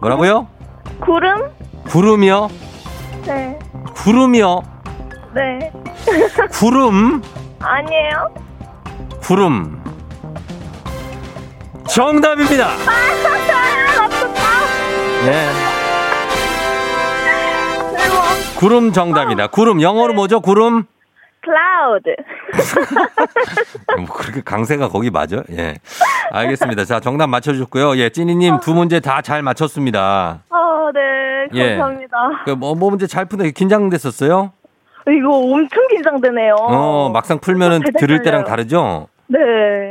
[0.00, 0.46] 뭐라고요?
[1.00, 1.50] 구름?
[1.88, 2.48] 구름이요?
[3.26, 3.58] 네.
[3.94, 4.62] 구름이요?
[5.34, 5.72] 네.
[6.52, 7.22] 구름?
[7.60, 8.34] 아니에요?
[9.22, 9.82] 구름.
[11.88, 12.68] 정답입니다.
[15.24, 15.48] 네.
[18.56, 19.48] 구름 정답이다.
[19.48, 20.40] 구름 영어로 뭐죠?
[20.40, 20.84] 구름?
[21.42, 22.14] 클라우드.
[23.96, 25.42] 뭐 그렇게 강세가 거기 맞아?
[25.52, 25.74] 예.
[26.32, 26.84] 알겠습니다.
[26.84, 27.96] 자, 정답 맞춰주셨고요.
[27.98, 30.40] 예, 찐이님 두 문제 다 잘 맞췄습니다.
[30.48, 31.00] 아, 네.
[31.54, 31.76] 예.
[31.76, 32.16] 감사합니다.
[32.44, 33.50] 그 뭐, 뭐 문제 잘 푸네.
[33.50, 34.52] 긴장됐었어요?
[35.10, 36.54] 이거 엄청 긴장되네요.
[36.58, 38.44] 어, 막상 풀면은 들을 때랑.
[38.44, 39.08] 다르죠?
[39.26, 39.38] 네.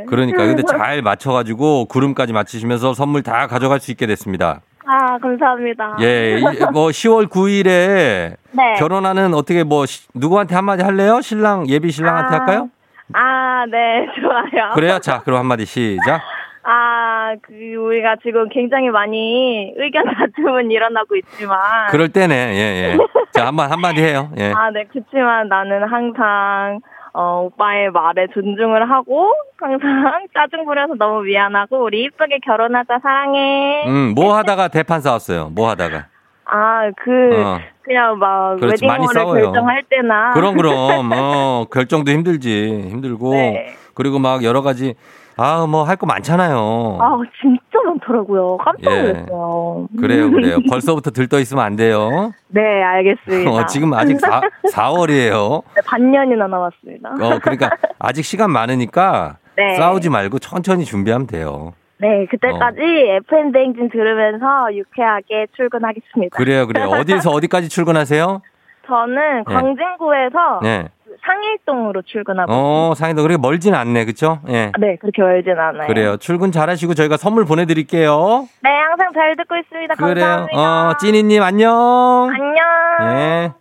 [0.08, 0.46] 그러니까.
[0.46, 4.62] 근데 잘 맞춰가지고 구름까지 맞히시면서 선물 다 가져갈 수 있게 됐습니다.
[4.89, 5.97] 아, 감사합니다.
[6.02, 8.73] 예, 이- 뭐 10월 9일에 네.
[8.80, 11.19] 결혼하는 어떻게 뭐 시- 누구한테 한마디 할래요?
[11.21, 12.39] 신랑, 예비 신랑한테 아.
[12.39, 12.69] 할까요?
[13.13, 14.08] 아, 네.
[14.21, 14.71] 좋아요.
[14.73, 15.00] 그래요?
[15.00, 16.21] 자, 그럼 한마디 시작.
[16.63, 21.58] 아, 그, 우리가 지금 굉장히 많이 의견 다툼은 일어나고 있지만.
[21.91, 22.97] 그럴 때네, 예, 예.
[23.32, 24.30] 자, 한번 한마디 해요.
[24.38, 24.52] 예.
[24.54, 24.84] 아, 네.
[24.91, 26.80] 그렇지만 나는 항상,
[27.20, 29.80] 어, 오빠의 말에 존중을 하고, 항상
[30.36, 33.86] 짜증 부려서 너무 미안하고, 우리 이쁘게 결혼하자, 사랑해.
[33.88, 35.50] 음, 뭐 하다가 대판 싸웠어요?
[35.50, 36.06] 뭐 하다가?
[36.46, 37.60] 아, 그, 어.
[37.82, 39.42] 그냥 막, 그렇지, 웨딩홀을.
[39.42, 40.34] 결정할 때나.
[40.34, 42.88] 그럼, 그럼, 어, 결정도 힘들지.
[42.92, 43.34] 힘들고.
[43.34, 43.74] 네.
[43.96, 44.94] 그리고 막 여러 가지,
[45.38, 46.97] 아, 뭐 할 거 많잖아요.
[47.00, 48.58] 아, 진짜 많더라고요.
[48.58, 49.02] 깜짝 예.
[49.13, 49.88] 놀랐어요.
[50.00, 50.58] 그래요, 그래요.
[50.69, 52.32] 벌써부터 들떠 있으면 안 돼요.
[52.50, 53.52] 네, 알겠습니다.
[53.52, 54.41] 어, 지금 아직 4,
[54.73, 55.63] 4월이에요.
[55.76, 57.10] 네, 반년이나 남았습니다.
[57.21, 57.69] 어, 그러니까
[58.00, 59.76] 아직 시간 많으니까 네.
[59.76, 61.73] 싸우지 말고 천천히 준비하면 돼요.
[62.00, 62.80] 네, 그때까지
[63.28, 66.38] FM 대행진 들으면서 유쾌하게 출근하겠습니다.
[66.38, 66.89] 그래요, 그래요.
[66.89, 68.41] 어디에서 어디까지 출근하세요?
[68.86, 69.54] 저는 네.
[69.54, 70.88] 광진구에서 네.
[71.24, 72.52] 상일동으로 출근하고.
[72.52, 74.06] 어, 상해도 그렇게 멀진 않네.
[74.06, 74.40] 그쵸?
[74.50, 74.72] 예.
[74.80, 75.88] 네, 그렇게 멀진 않아요.
[75.88, 76.18] 그래요.
[76.18, 78.48] 출근 잘하시고 저희가 선물 보내드릴게요.
[78.64, 79.96] 네, 항상 잘 듣고 있습니다.
[79.96, 80.26] 그래요.
[80.26, 80.90] 감사합니다.
[80.90, 82.30] 어, 찐이님 안녕.
[82.34, 83.20] 안녕.
[83.20, 83.54] 예.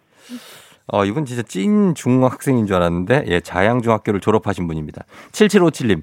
[0.89, 5.03] 어, 이분 진짜 찐 중학생인 줄 알았는데, 예, 자양중학교를 졸업하신 분입니다.
[5.33, 6.03] 7757님.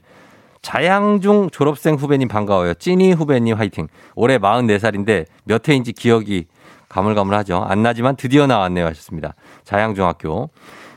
[0.62, 2.74] 자양중 졸업생 후배님 반가워요.
[2.74, 3.88] 찐이 후배님 화이팅.
[4.16, 6.48] 올해 44살인데 몇 회인지 기억이
[6.88, 7.66] 가물가물하죠.
[7.68, 9.34] 안 나지만 드디어 나왔네요 하셨습니다.
[9.66, 10.50] 자양중학교.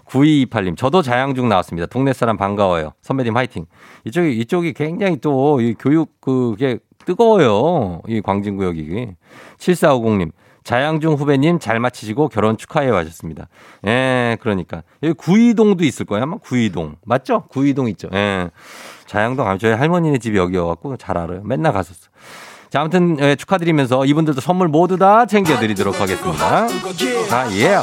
[0.09, 1.87] 9228님, 저도 자양중 나왔습니다.
[1.87, 2.93] 동네 사람 반가워요.
[3.03, 3.67] 선배님 화이팅.
[4.05, 8.03] 이쪽이, 이쪽이 굉장히 또, 이 교육, 그게 뜨거워요.
[8.09, 9.09] 이 광진구역이.
[9.59, 10.31] 7450님,
[10.65, 13.49] 자양중 후배님 잘 마치시고 결혼 축하해요 하셨습니다.
[13.87, 14.83] 예, 그러니까.
[15.03, 16.25] 여기 구이동도 있을 거예요.
[16.25, 16.97] 아마 구이동.
[17.05, 17.45] 맞죠?
[17.49, 18.09] 구이동 있죠.
[18.13, 18.51] 예.
[19.07, 21.43] 자양동, 아, 저희 할머니네 집이 여기여갖고 잘 알아요.
[21.45, 22.09] 맨날 갔었어.
[22.69, 26.67] 자, 아무튼, 예, 축하드리면서 이분들도 선물 모두 다 챙겨드리도록 하겠습니다.
[26.67, 27.79] 아, 예.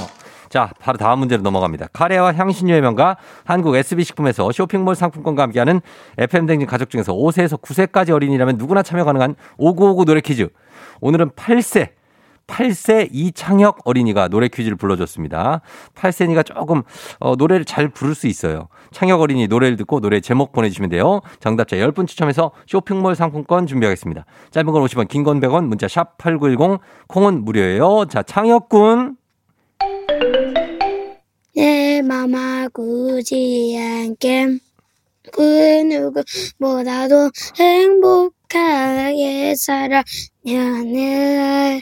[0.54, 1.88] 자, 바로 다음 문제로 넘어갑니다.
[1.94, 5.82] 카레와 향신료의 명가 한국 SB식품에서 쇼핑몰 상품권과 함께하는
[6.20, 10.48] FM댕진 가족 중에서 5세에서 9세까지 어린이라면 누구나 참여 가능한 5959 노래 퀴즈.
[11.02, 11.94] 오늘은 8세.
[12.46, 15.62] 8세 이창혁 어린이가 노래 퀴즈를 불러줬습니다.
[15.96, 16.84] 8세니까 조금
[17.20, 18.68] 어, 노래를 잘 부를 수 있어요.
[18.92, 21.22] 창혁 어린이 노래를 듣고 노래 제목 보내주시면 돼요.
[21.40, 24.26] 정답자 10분 추첨해서 쇼핑몰 상품권 준비하겠습니다.
[24.52, 28.06] 짧은 건 50원, 긴 건 100원, 문자 샵 8910, 콩은 무료예요.
[28.06, 29.18] 자, 창혁군.
[31.56, 34.60] 내 맘 아구지 않게
[35.32, 35.42] 그
[35.84, 39.56] 누구보다도 행복하게
[40.46, 41.82] 살아야네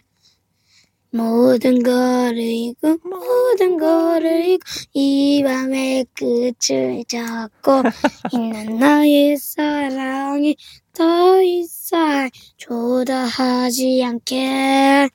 [1.12, 7.84] 모든 거를 잊고 모든 거를 잊고 이 밤의 끝을 잡고
[8.34, 10.56] 있는 나의 사랑이
[10.94, 15.10] 더 이상 조다하지 않게.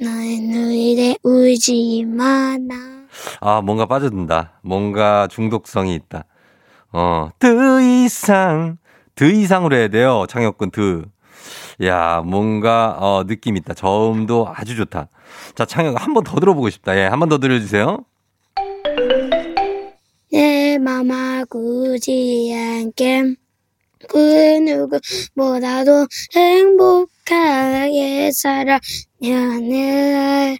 [0.00, 3.03] 나의 눈에 울지 마나
[3.40, 4.60] 아, 뭔가 빠져든다.
[4.62, 6.24] 뭔가 중독성이 있다.
[6.92, 8.78] 어, 드 이상,
[9.14, 10.24] 드 이상으로 해야 돼요.
[10.28, 11.04] 창혁군 드.
[11.84, 13.74] 야, 뭔가, 어, 느낌 있다.
[13.74, 15.08] 저음도 아주 좋다.
[15.56, 16.96] 자, 창혁 한 번 더 들어보고 싶다.
[16.96, 17.98] 예, 한 번 더 들려주세요.
[20.32, 23.34] 내 맘 아구지 않게
[24.08, 24.18] 그
[24.58, 28.30] 누구보다도 행복하게
[29.22, 30.58] 살아야네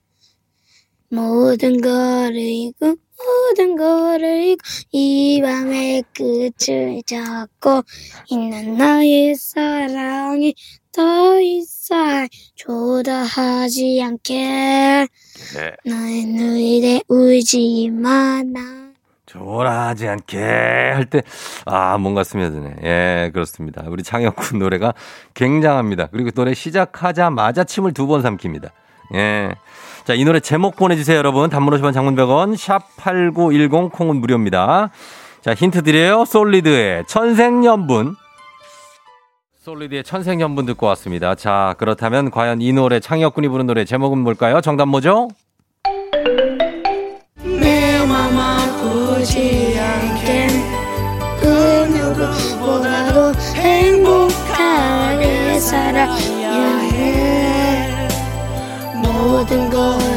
[1.15, 7.83] 모든 거를 잊고 모든 거를 잊고 이 밤의 끝을 잡고
[8.29, 10.55] 있는 나의 사랑이
[10.93, 15.07] 더 이상 조다하지 않게
[15.55, 15.73] 네.
[15.85, 18.85] 나의 눈에 울지 마나
[19.27, 21.23] 조라하지 않게 할 때,
[21.65, 22.77] 아, 뭔가 스며드네.
[22.85, 23.83] 예, 그렇습니다.
[23.89, 24.95] 우리 창혁군 노래가
[25.35, 26.07] 굉장합니다.
[26.13, 28.71] 그리고 노래 시작하자마자 침을 두 번 삼킵니다.
[29.15, 29.51] 예.
[30.05, 31.49] 자, 이 노래 제목 보내주세요, 여러분.
[31.49, 34.91] 단문 50원 장문 100원, 샵8910 콩은 무료입니다.
[35.41, 36.25] 자, 힌트 드려요.
[36.27, 38.17] 솔리드의 천생연분.
[39.63, 41.35] 솔리드의 천생연분 듣고 왔습니다.
[41.35, 44.61] 자, 그렇다면 과연 이 노래 창혁군이 부른 노래 제목은 뭘까요?
[44.61, 45.29] 정답 뭐죠?
[47.43, 50.49] 내 맘 아프지 않게
[51.41, 51.47] 그
[51.89, 54.19] 누구보다도 행복하게
[55.59, 56.15] 살아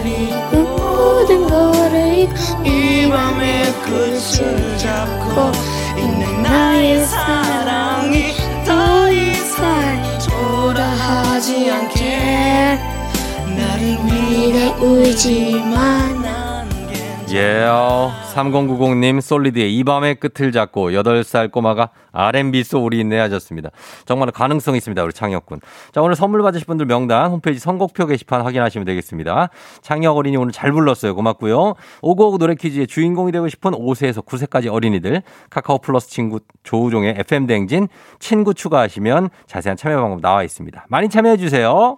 [0.05, 2.33] 잊고 모든 걸 잊고
[2.65, 5.51] 이 밤의 끝을 잡고
[5.97, 7.46] 있는 나의 사
[18.37, 23.69] 3090님 솔리드의 이 밤의 끝을 잡고 8살 꼬마가 R&B 소울이 있네 하셨습니다.
[24.05, 25.03] 정말 가능성이 있습니다.
[25.03, 25.59] 우리 창혁군.
[25.91, 29.49] 자, 오늘 선물 받으실 분들 명단 홈페이지 선곡표 게시판 확인하시면 되겠습니다.
[29.81, 31.15] 창혁 어린이 오늘 잘 불렀어요.
[31.15, 31.73] 고맙고요.
[32.01, 37.87] 오고오고 노래 퀴즈의 주인공이 되고 싶은 5세에서 9세까지 어린이들 카카오 플러스 친구 조우종의 FM 대행진
[38.19, 40.85] 친구 추가하시면 자세한 참여 방법 나와 있습니다.
[40.89, 41.97] 많이 참여해 주세요.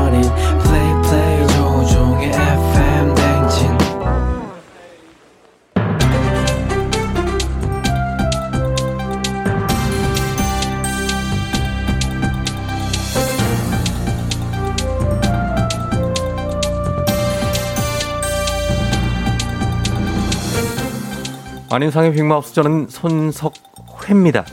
[21.73, 24.43] 안윤상의 빅마우스 저는 손석회입니다.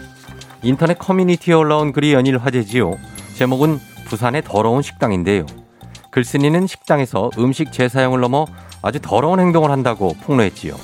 [0.62, 2.96] 인터넷 커뮤니티에 올라온 글이 연일 화제지요.
[3.35, 5.44] 제목은 부산의 더러운 식당인데요.
[6.12, 8.46] 글쓴이는 식당에서 음식 재사용을 넘어
[8.83, 10.76] 아주 더러운 행동을 한다고 폭로했지요.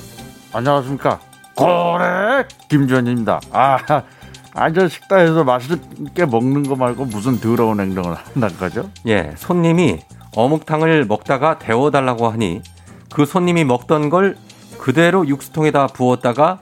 [0.51, 1.21] 안녕하십니까.
[1.55, 3.39] 고래 김주현입니다.
[3.53, 3.77] 아,
[4.53, 8.89] 아저 식당에서 맛있게 먹는 거 말고 무슨 더러운 행동을 한다는 거죠?
[9.07, 10.01] 예, 손님이
[10.35, 12.61] 어묵탕을 먹다가 데워달라고 하니
[13.13, 14.35] 그 손님이 먹던 걸
[14.77, 16.59] 그대로 육수통에다 부었다가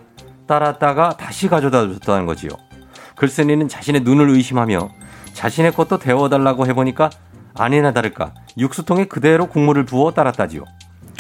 [0.48, 2.50] 따랐다가 다시 가져다 줬다는 거지요.
[3.16, 4.90] 글쓴이는 자신의 눈을 의심하며
[5.34, 7.10] 자신의 것도 데워달라고 해보니까
[7.56, 10.64] 아니나 다를까 육수통에 그대로 국물을 부어 따랐다지요.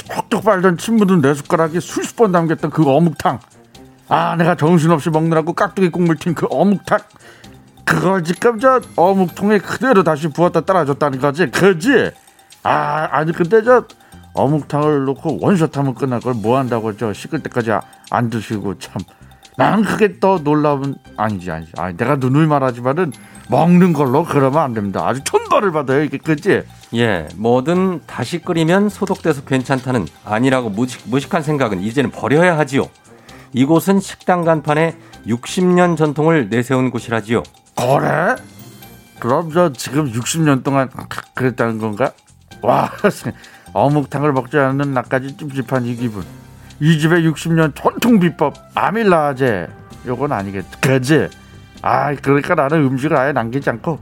[0.05, 3.39] 쩍쩍 빨던 침 묻은 내 숟가락이 수십 번 담겼던 그 어묵탕.
[4.09, 6.99] 아, 내가 정신없이 먹느라고 깍두기 국물 튄 그 어묵탕.
[7.85, 11.49] 그걸 지금 저 어묵통에 그대로 다시 부었다 따라줬다는 거지.
[11.49, 12.11] 그지?
[12.63, 13.85] 아, 아니 근데 저
[14.33, 19.01] 어묵탕을 넣고 원샷 하면 끝날 걸 뭐 한다고 저 식을 때까지 아- 안 드시고 참.
[19.55, 21.71] 나는 그게 더 놀라운 아니지 아니지.
[21.77, 23.11] 아니 내가 누누이 말하지만은
[23.49, 25.05] 먹는 걸로 그러면 안 됩니다.
[25.07, 26.63] 아주 천벌을 받아요 이게 그지?
[26.95, 32.87] 예, 뭐든 다시 끓이면 소독돼서 괜찮다는 아니라고 무식, 무식한 생각은 이제는 버려야 하지요.
[33.53, 37.43] 이곳은 식당 간판에 60년 전통을 내세운 곳이라지요.
[37.75, 38.35] 그래?
[39.19, 40.89] 그럼 저 지금 60년 동안
[41.35, 42.11] 그랬다는 건가?
[42.63, 42.89] 와
[43.73, 46.23] 어묵탕을 먹지 않는 나까지 찝찝한 이 기분
[46.79, 49.67] 이 집의 60년 전통 비법 아밀라제
[50.07, 51.29] 요건 아니겠지 그지?
[51.81, 53.99] 아 그러니까 나는 음식을 아예 남기지 않고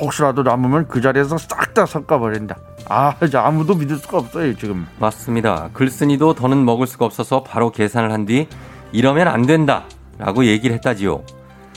[0.00, 2.54] 혹시라도 남으면 그 자리에서 싹 다 섞어버린다
[2.90, 5.70] 아 이제 아무도 믿을 수가 없어요 지금 맞습니다.
[5.72, 8.46] 글쓴이도 더는 먹을 수가 없어서 바로 계산을 한 뒤
[8.92, 9.84] 이러면 안 된다
[10.18, 11.22] 라고 얘기를 했다지요.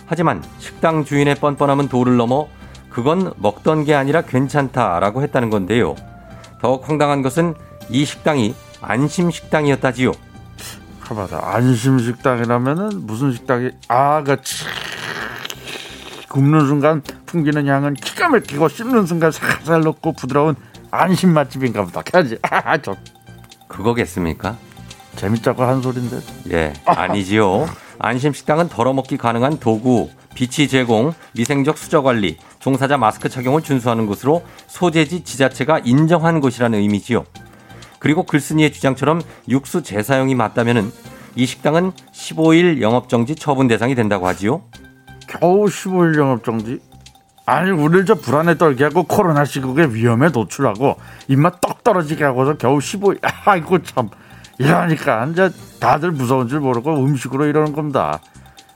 [0.05, 2.47] 하지만 식당 주인의 뻔뻔함은 도를 넘어
[2.89, 5.95] 그건 먹던 게 아니라 괜찮다 라고 했다는 건데요.
[6.65, 7.54] 더욱 황당한 것은
[7.91, 10.13] 이 식당이 안심 식당이었다지요.
[10.99, 14.38] 가봐라 안심 식당이라면은 무슨 식당이 아그
[16.28, 20.56] 굽는 순간 풍기는 향은 기가 막히고 씹는 순간 살살 녹고 부드러운
[20.89, 22.95] 안심 맛집인가 보다 그지 아 저
[23.67, 24.58] 그거겠습니까?
[25.17, 27.69] 재밌자고 한 소린데 예, 아니지요.
[27.99, 35.23] 안심식당은 덜어먹기 가능한 도구, 비치 제공, 미생적 수저 관리, 종사자 마스크 착용을 준수하는 곳으로 소재지
[35.23, 37.23] 지자체가 인정한 곳이라는 의미지요.
[37.99, 40.91] 그리고 글쓴이의 주장처럼 육수 재사용이 맞다면은
[41.36, 44.63] 이 식당은 15일 영업정지 처분 대상이 된다고 하지요.
[45.28, 46.80] 겨우 15일 영업정지
[47.45, 50.95] 아니 우리를 저 불안에 떨게 하고 코로나 시국에 위험에 노출하고
[51.28, 54.10] 입맛 떡 떨어지게 하고서 겨우 15일 아이고 참
[54.58, 58.19] 이러니까 이제 다들 무서운 줄 모르고 음식으로 이러는 겁니다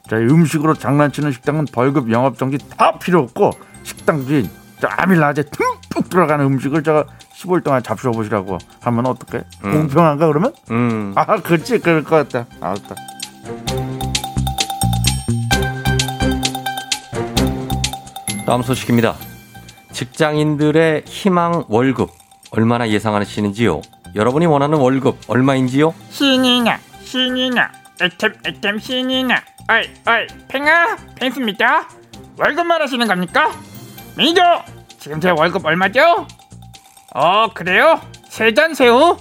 [0.08, 6.09] 자 음식으로 장난치는 식당은 벌금 영업정지 다 필요 없고 식당 주인 저 아밀 라제 듬뿍
[6.09, 9.71] 들어가는 음식을 제가 15일 동안 잡숴 보시라고 하면 어떡해 음.
[9.71, 12.95] 공평한가 그러면 음, 아 그렇지 그럴 것 같다 알았다
[18.49, 19.13] 다음 소식입니다.
[19.91, 22.09] 직장인들의 희망 월급
[22.49, 23.79] 얼마나 예상하시는지요?
[24.15, 25.93] 여러분이 원하는 월급 얼마인지요?
[26.09, 27.69] 신이나 신이나
[28.01, 31.89] 애템 애템 어이 어이 팽아 팽수입니다
[32.37, 33.51] 월급 말하시는 겁니까?
[34.19, 34.41] 미도
[34.99, 36.27] 지금 제 월급 얼마죠?
[37.15, 38.01] 어 그래요?
[38.27, 39.12] 세 잔 새우?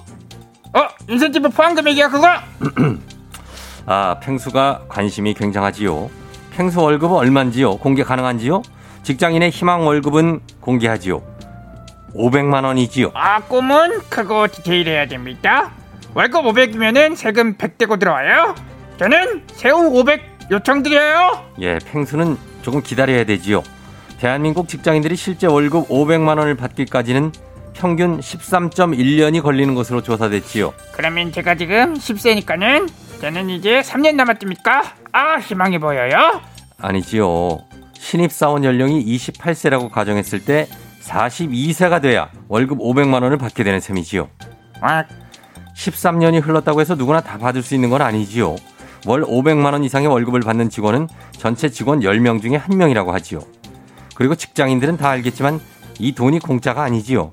[0.74, 2.26] 어 인센티브 포함 금액이야 그거?
[3.86, 6.10] 아, 팽수가 관심이 굉장하지요.
[6.50, 7.76] 팽수 월급은 얼마인지요?
[7.78, 8.62] 공개 가능한지요?
[9.04, 11.22] 직장인의 희망 월급은 공개하지요.
[12.14, 13.12] 500만 원이지요.
[13.14, 15.70] 아 꿈은 크고 디테일해야 됩니다
[16.14, 18.54] 월급 500이면은 세금 100 대고 들어와요
[18.98, 23.62] 저는 새우 500 요청드려요 예, 팽수는 조금 기다려야 되지요.
[24.18, 27.32] 대한민국 직장인들이 실제 월급 500만 원을 받기까지는
[27.72, 30.74] 평균 13.1년이 걸리는 것으로 조사됐지요.
[30.92, 32.90] 그러면 제가 지금 10세니까는
[33.20, 34.82] 저는 이제 3년 남았습니까?
[35.12, 36.40] 아 희망이 보여요
[36.80, 37.58] 아니지요.
[37.94, 40.68] 신입사원 연령이 28세라고 가정했을 때
[41.02, 44.28] 42세가 돼야 월급 500만 원을 받게 되는 셈이지요.
[44.80, 45.04] 아
[45.76, 48.56] 13년이 흘렀다고 해서 누구나 다 받을 수 있는 건 아니지요.
[49.06, 53.40] 월 500만 원 이상의 월급을 받는 직원은 전체 직원 10명 중에 1명이라고 하지요.
[54.18, 55.60] 그리고 직장인들은 다 알겠지만
[56.00, 57.30] 이 돈이 공짜가 아니지요.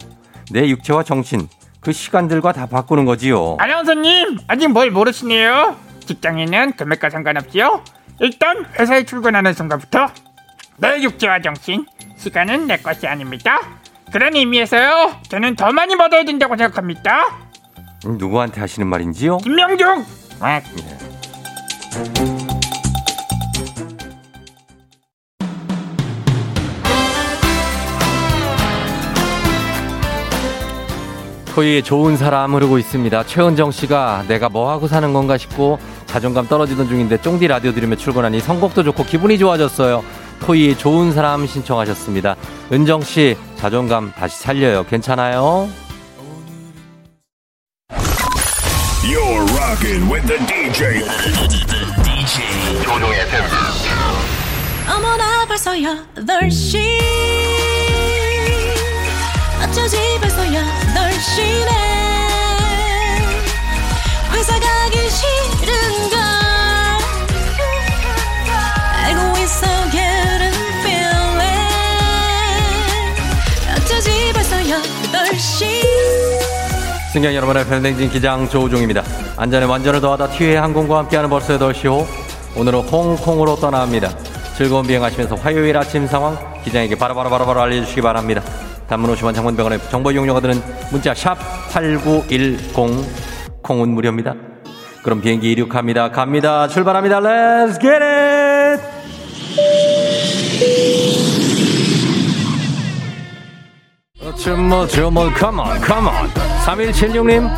[0.52, 1.50] 내 육체와 정신,
[1.82, 3.58] 그 시간들과 다 바꾸는 거지요.
[3.60, 5.76] 아나운서님 아직 뭘 모르시네요
[6.06, 7.84] 직장인은 금액과 상관없지요
[8.20, 10.10] 일단 회사에 출근하는 순간부터
[10.78, 13.60] 내 육체와 정신 시간은 내 것이 아닙니다
[14.12, 17.40] 그런 의미에서요 저는 더 많이 받아야 된다고 생각합니다
[18.06, 19.38] 음, 누구한테 하시는 말인지요?
[19.38, 20.06] 김명중
[20.40, 20.62] 아,
[31.56, 33.28] 토이의 좋은 사람 흐르고 있습니다.
[33.28, 38.42] 최은정 씨가 내가 뭐 하고 사는 건가 싶고 자존감 떨어지던 중인데 쫑디 라디오 들으며 출근하니
[38.42, 40.04] 선곡도 좋고 기분이 좋아졌어요.
[40.42, 42.36] 토이의 좋은 사람 신청하셨습니다.
[42.74, 44.86] 은정 씨 자존감 다시 살려요.
[44.86, 45.70] 괜찮아요?
[49.06, 51.04] You're rocking with the DJ.
[52.04, 53.46] DJ 조종의 FM.
[54.94, 57.65] 어머나 벌써 8시
[77.16, 79.02] 승객 여러분의 팬댕진 기장 조우종입니다.
[79.38, 82.06] 안전에 완전을 더하다 티웨이 항공과 함께하는 벌써 8시호
[82.58, 84.10] 오늘은 홍콩으로 떠납니다.
[84.58, 88.42] 즐거운 비행하시면서 화요일 아침 상황 기장에게 바로바로 바로 바로 알려주시기 바랍니다.
[88.90, 90.62] 단문 50원 장문병원의 정보 이용료가 드는
[90.92, 91.38] 문자 샵
[91.70, 94.36] 8910 콩은 무료입니다.
[95.02, 96.12] 그럼 비행기 이륙합니다.
[96.12, 96.68] 갑니다.
[96.68, 97.22] 출발합니다.
[97.22, 98.84] Let's get it!
[104.36, 107.50] 주모 주모 컴온 컴온 3176님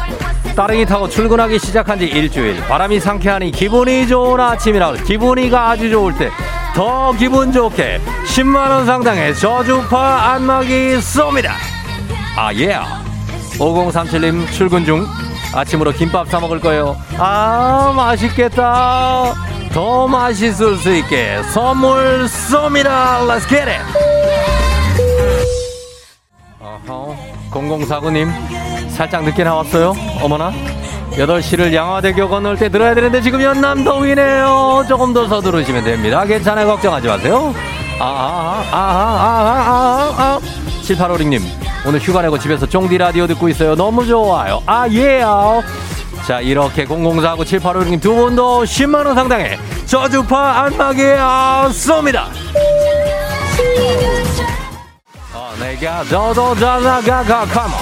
[0.55, 2.59] 따릉이 타고 출근하기 시작한 지 일주일.
[2.67, 6.29] 바람이 상쾌하니 기분이 좋은 아침이라 기분이가 아주 좋을 때
[6.77, 7.99] 더 기분 좋게
[8.35, 11.53] 10만원 상당의 저주파 안마기 쏩니다.
[12.35, 12.79] 아예
[13.57, 15.03] 5037님 출근 중
[15.55, 16.95] 아침으로 김밥 사 먹을 거예요.
[17.17, 19.33] 아 맛있겠다.
[19.73, 23.25] 더 맛있을 수 있게 선물 쏩니다.
[23.27, 23.83] Let's get it.
[26.59, 27.17] 어허,
[27.51, 28.29] 0049님
[28.97, 29.93] 살짝 늦게 나왔어요?
[30.21, 30.51] 어머나?
[31.11, 34.85] 8시를 양화대교 건널 때 들어야 되는데 지금 연남동이네요.
[34.87, 36.25] 조금 더 서두르시면 됩니다.
[36.25, 36.67] 괜찮아요.
[36.67, 37.53] 걱정하지 마세요.
[37.99, 40.39] 아 아 아 아 아 아 아
[40.83, 41.41] 7856님
[41.87, 43.75] 오늘 휴가 내고 집에서 쫑디 라디오 듣고 있어요.
[43.75, 44.61] 너무 좋아요.
[44.67, 45.63] 아 예요.
[46.27, 52.25] 자 이렇게 0049 7856님 두 분도 10만원 상당의 저주파 안마기 아, 쏩니다.
[55.33, 57.73] 어, 내가 저도 자나가가 카모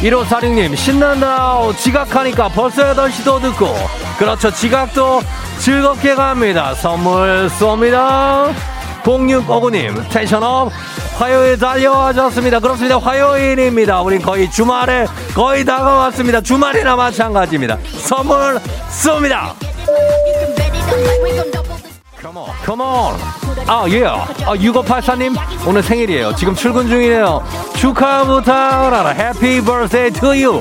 [0.00, 3.74] 1546님 신난다 지각하니까 벌써 8시도 듣고.
[4.18, 4.50] 그렇죠.
[4.50, 5.20] 지각도
[5.58, 6.74] 즐겁게 갑니다.
[6.74, 8.52] 선물 쏩니다.
[9.02, 10.70] 0659님 텐션업
[11.18, 12.60] 화요일 달려와줬습니다.
[12.60, 12.98] 그렇습니다.
[12.98, 14.00] 화요일입니다.
[14.00, 16.40] 우린 거의 주말에 거의 다가왔습니다.
[16.40, 17.78] 주말이나 마찬가지입니다.
[17.98, 18.58] 선물
[18.90, 19.54] 쏩니다
[22.22, 23.16] Come on
[23.66, 24.04] 아 예.
[24.06, 26.34] 아 6584님 오늘 생일이에요.
[26.34, 27.42] 지금 출근 중이에요.
[27.76, 29.08] 축하부터 하라.
[29.10, 30.60] Happy birthday to you.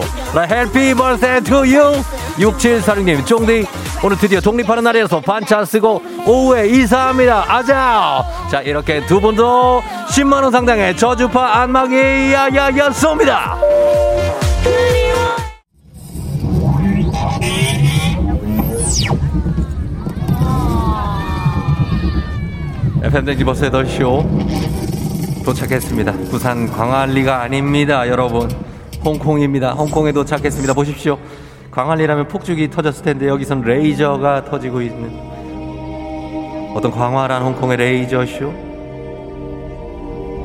[0.50, 2.02] Happy birthday to you.
[2.38, 3.66] 6746님 쫑디
[4.02, 7.46] 오늘 드디어 독립하는 날이라서 반차 쓰고 오후에 이사합니다.
[7.48, 11.96] 아자 자 이렇게 두 분도 10만원 상당의 저주파 안마기
[12.34, 14.09] 야야야 쏩니다
[23.02, 24.26] FM대행진 버스 8시오
[25.46, 26.12] 도착했습니다.
[26.30, 28.52] 부산 광안리가 아닙니다, 여러분.
[29.06, 29.72] 홍콩입니다.
[29.72, 30.74] 홍콩에 도착했습니다.
[30.74, 31.18] 보십시오.
[31.72, 35.12] 광안리라면 폭죽이 터졌을 텐데 여기선 레이저가 터지고 있는
[36.76, 38.54] 어떤 광활한 홍콩의 레이저쇼?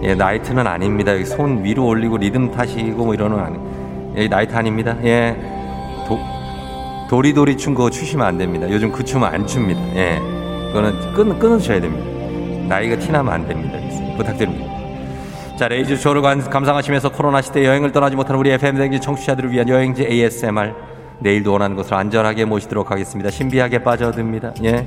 [0.04, 1.12] 예, 나이트는 아닙니다.
[1.12, 3.58] 여기 손 위로 올리고 리듬 타시고 뭐 이러는 아니.
[4.16, 4.96] 예, 나이트 아닙니다.
[5.02, 5.36] 예.
[6.06, 6.20] 도,
[7.10, 8.70] 도리도리 춘거 추시면 안 됩니다.
[8.70, 9.80] 요즘 그 춤은 안 춥니다.
[9.96, 10.20] 예.
[10.68, 12.13] 그거는 끊, 끊으셔야 됩니다.
[12.68, 13.78] 나이가 티나면 안 됩니다.
[14.16, 14.74] 부탁드립니다.
[15.58, 20.04] 자, 레이저 쇼를 감상하시면서 코로나 시대 여행을 떠나지 못하는 우리 FM 대행진 청취자들을 위한 여행지
[20.04, 20.74] ASMR.
[21.20, 23.30] 내일도 원하는 곳을 안전하게 모시도록 하겠습니다.
[23.30, 24.54] 신비하게 빠져듭니다.
[24.64, 24.84] 예.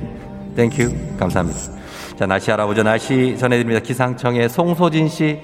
[0.56, 1.16] Thank you.
[1.18, 1.58] 감사합니다.
[2.16, 2.82] 자, 날씨 알아보죠.
[2.82, 3.80] 날씨 전해드립니다.
[3.80, 5.38] 기상청의 송소진 씨.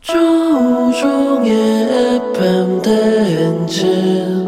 [0.00, 1.50] 조우종의
[2.34, 4.47] FM 대행진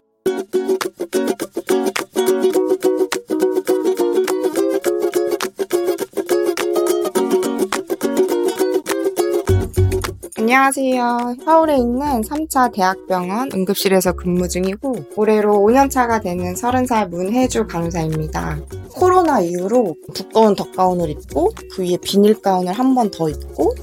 [10.55, 11.37] 안녕하세요.
[11.45, 18.59] 서울에 있는 3차 대학병원 응급실에서 근무 중이고 올해로 5년차가 되는 30살 문혜주 간호사입니다.
[18.93, 23.75] 코로나 이후로 두꺼운 덧가운을 입고 그 위에 비닐 가운을 한 번 더 입고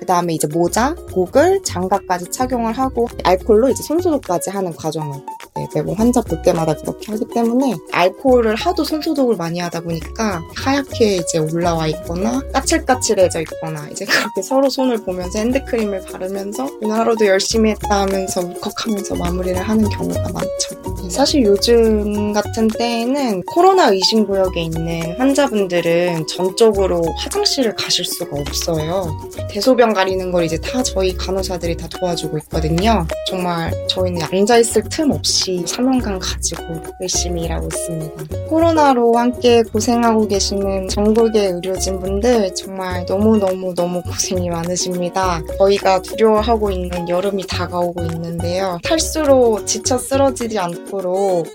[0.00, 5.20] 그 다음에 이제 모자, 고글, 장갑까지 착용을 하고 알콜로 이제 손소독까지 하는 과정을
[5.56, 11.16] 네, 매번 환자 볼 때마다 그렇게 하기 때문에 알코올을 하도 손소독을 많이 하다 보니까 하얗게
[11.16, 17.70] 이제 올라와 있거나 까칠까칠해져 있거나 이제 그렇게 서로 손을 보면서 핸드크림을 바르면서 오늘 하루도 열심히
[17.70, 20.96] 했다 하면서 울컥하면서 마무리를 하는 경우가 많죠.
[21.02, 29.16] 네, 사실 요즘 같은 때에는 코로나 의심구역에 있는 환자분들은 전적으로 화장실을 가실 수가 없어요.
[29.48, 33.06] 대소변 가리는 걸 이제 다 저희 간호사들이 다 도와주고 있거든요.
[33.28, 36.62] 정말 저희는 앉아있을 틈 없이 사명감 가지고
[37.00, 38.48] 열심히 일하고 있습니다.
[38.48, 45.40] 코로나로 함께 고생하고 계시는 전국의 의료진 분들 정말 너무너무 너무 고생이 많으십니다.
[45.58, 48.78] 저희가 두려워하고 있는 여름이 다가오고 있는데요.
[48.82, 51.46] 탈수로 지쳐 쓰러지지 않도록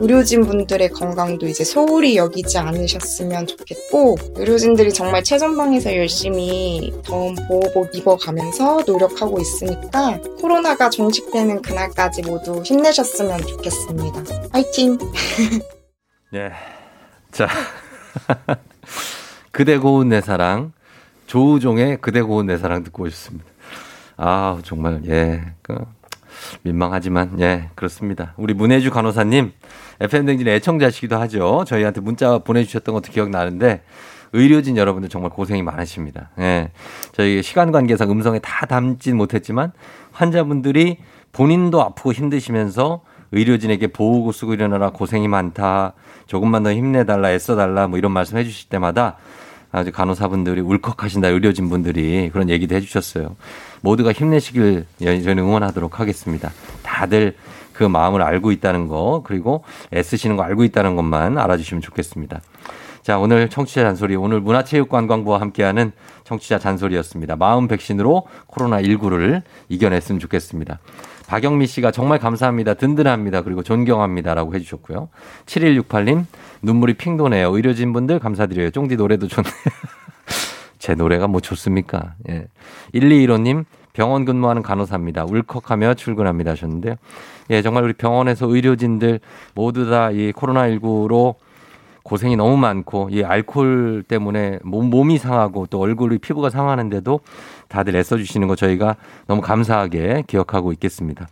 [0.00, 8.82] 의료진 분들의 건강도 이제 소홀히 여기지 않으셨으면 좋겠고 의료진들이 정말 최전방에서 열심히 더운 보호복 입어가면서
[8.86, 14.22] 노력하고 있으니까 코로나가 종식되는 그날까지 모두 힘내셨으면 좋겠습니다.
[14.52, 14.98] 화이팅!
[16.34, 16.52] 예.
[17.32, 17.48] 자.
[19.50, 20.72] 그대 고운 내 사랑.
[21.26, 23.44] 조우종의 그대 고운 내 사랑 듣고 오셨습니다.
[24.16, 25.42] 아, 정말, 예.
[25.62, 25.76] 그,
[26.62, 28.34] 민망하지만, 예, 그렇습니다.
[28.36, 29.52] 우리 문혜주 간호사님,
[30.00, 31.64] FM댕진 애청자시기도 하죠.
[31.66, 33.82] 저희한테 문자 보내주셨던 것도 기억나는데,
[34.32, 36.30] 의료진 여러분들 정말 고생이 많으십니다.
[36.38, 36.70] 예.
[37.12, 39.72] 저희 시간 관계상 음성에 다 담진 못했지만,
[40.12, 40.98] 환자분들이
[41.32, 43.02] 본인도 아프고 힘드시면서
[43.36, 45.92] 의료진에게 보호구 쓰고 일어나라 고생이 많다.
[46.26, 49.16] 조금만 더 힘내달라, 애써달라, 뭐 이런 말씀 해주실 때마다
[49.72, 53.36] 아주 간호사분들이 울컥하신다, 의료진 분들이 그런 얘기도 해주셨어요.
[53.82, 56.50] 모두가 힘내시길 저희는 응원하도록 하겠습니다.
[56.82, 57.36] 다들
[57.72, 62.40] 그 마음을 알고 있다는 거, 그리고 애쓰시는 거 알고 있다는 것만 알아주시면 좋겠습니다.
[63.02, 65.92] 자, 오늘 청취자 잔소리, 오늘 문화체육관광부와 함께하는
[66.24, 67.36] 청취자 잔소리였습니다.
[67.36, 70.80] 마음 백신으로 코로나 19를 이겨냈으면 좋겠습니다.
[71.26, 72.74] 박영미 씨가 정말 감사합니다.
[72.74, 73.42] 든든합니다.
[73.42, 75.08] 그리고 존경합니다라고 해 주셨고요.
[75.46, 76.24] 7168님,
[76.62, 77.54] 눈물이 핑 도네요.
[77.54, 78.70] 의료진 분들 감사드려요.
[78.70, 79.52] 쫑디 노래도 좋네요.
[80.78, 82.14] 제 노래가 뭐 좋습니까?
[82.28, 82.46] 예.
[82.94, 85.24] 1215님, 병원 근무하는 간호사입니다.
[85.24, 86.96] 울컥하며 출근합니다 하셨는데요.
[87.50, 89.20] 예, 정말 우리 병원에서 의료진들
[89.54, 91.34] 모두 다 이 코로나19로
[92.06, 97.18] 고생이 너무 많고 이 알코올 때문에 몸, 몸이 상하고 또 얼굴이 피부가 상하는데도
[97.68, 98.94] 다들 애써주시는 거 저희가
[99.26, 101.26] 너무 감사하게 기억하고 있겠습니다.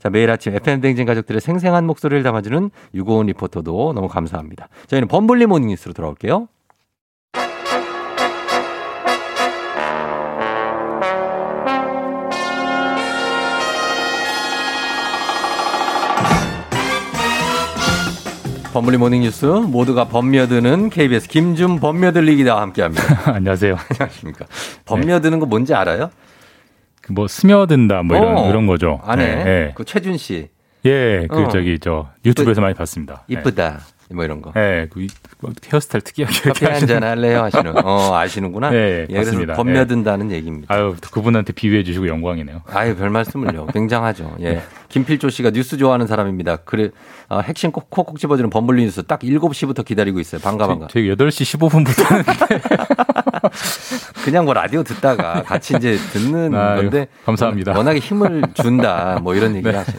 [0.00, 4.68] 자, 매일 아침 FM대행진 가족들의 생생한 목소리를 담아주는 유고원 리포터도 너무 감사합니다.
[4.88, 6.48] 저희는 범블리 morning 뉴스로 돌아올게요.
[18.76, 23.02] 범블리 morning 뉴스 모두가 범며드는 KBS 김준범 며들 기자와 함께합니다.
[23.32, 23.74] 안녕하세요.
[23.90, 24.44] 안녕하십니까.
[24.84, 26.10] 범며드는 거 뭔지 알아요?
[27.00, 29.00] 그 뭐 스며든다 뭐 이런 어, 이런 거죠.
[29.04, 29.34] 아네.
[29.36, 29.72] 네, 네.
[29.74, 30.48] 그 최준 씨.
[30.84, 31.48] 예, 그 어.
[31.48, 33.24] 저기 저 유튜브에서 많이 봤습니다.
[33.28, 33.80] 이쁘다.
[34.12, 34.52] 뭐 이런 거.
[34.56, 35.08] 예, 그 이-
[35.40, 37.72] 그 헤어스타일 특이하게 커피 한잔 할래요 하시는.
[37.84, 38.70] 어, 아시는구나.
[38.70, 39.54] 네, 예, 그래서 맞습니다.
[39.54, 40.72] 범며든다는 얘기입니다.
[40.74, 42.60] 아유, 그분한테 비유해 주시고 영광이네요.
[42.66, 43.66] 아유, 별 말씀을요.
[43.68, 44.36] 굉장하죠.
[44.42, 44.60] 예.
[44.88, 46.56] 김필조 씨가 뉴스 좋아하는 사람입니다.
[46.58, 46.90] 그래,
[47.28, 50.40] 어, 핵심 콕, 콕 콕 집어주는 범블리 뉴스 딱 7시부터 기다리고 있어요.
[50.40, 50.86] 반가, 반가.
[50.90, 52.24] 저희 8시 15분부터
[54.24, 57.08] 그냥 뭐 라디오 듣다가 같이 이제 듣는 아유, 건데.
[57.24, 57.76] 감사합니다.
[57.76, 59.18] 워낙에 힘을 준다.
[59.22, 59.78] 뭐 이런 얘기를 네.
[59.78, 59.98] 하시요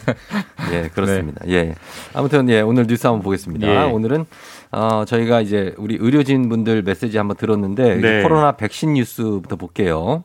[0.72, 1.40] 예, 그렇습니다.
[1.48, 1.74] 예.
[2.14, 3.66] 아무튼 예, 오늘 뉴스 한번 보겠습니다.
[3.66, 3.90] 예.
[3.90, 4.26] 오늘은
[4.72, 8.22] 어, 저희가 이제 우리 의료진 분들 메시지 한번 들었는데 네.
[8.22, 10.24] 코로나 백신 뉴스부터 볼게요.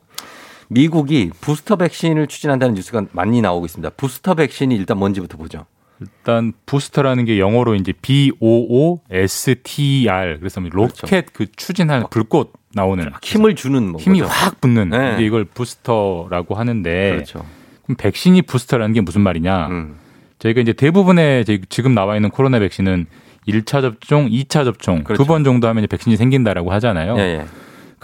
[0.68, 3.90] 미국이 부스터 백신을 추진한다는 뉴스가 많이 나오고 있습니다.
[3.96, 5.66] 부스터 백신이 일단 뭔지부터 보죠.
[6.00, 11.46] 일단 부스터라는 게 영어로 이제 B O O S T R 그래서 뭐 로켓 그
[11.54, 14.32] 추진할 불꽃 나오는 힘을 주는 뭐 힘이 거죠.
[14.32, 15.18] 확 붙는 네.
[15.20, 17.44] 이걸 부스터라고 하는데 그렇죠.
[17.84, 19.68] 그럼 백신이 부스터라는 게 무슨 말이냐?
[19.68, 19.96] 음.
[20.40, 23.06] 저희가 이제 대부분의 지금 나와 있는 코로나 백신은
[23.46, 25.22] 1차 접종, 2차 접종 그렇죠.
[25.22, 27.16] 두번 정도 하면 이제 백신이 생긴다라고 하잖아요.
[27.18, 27.44] 예, 예.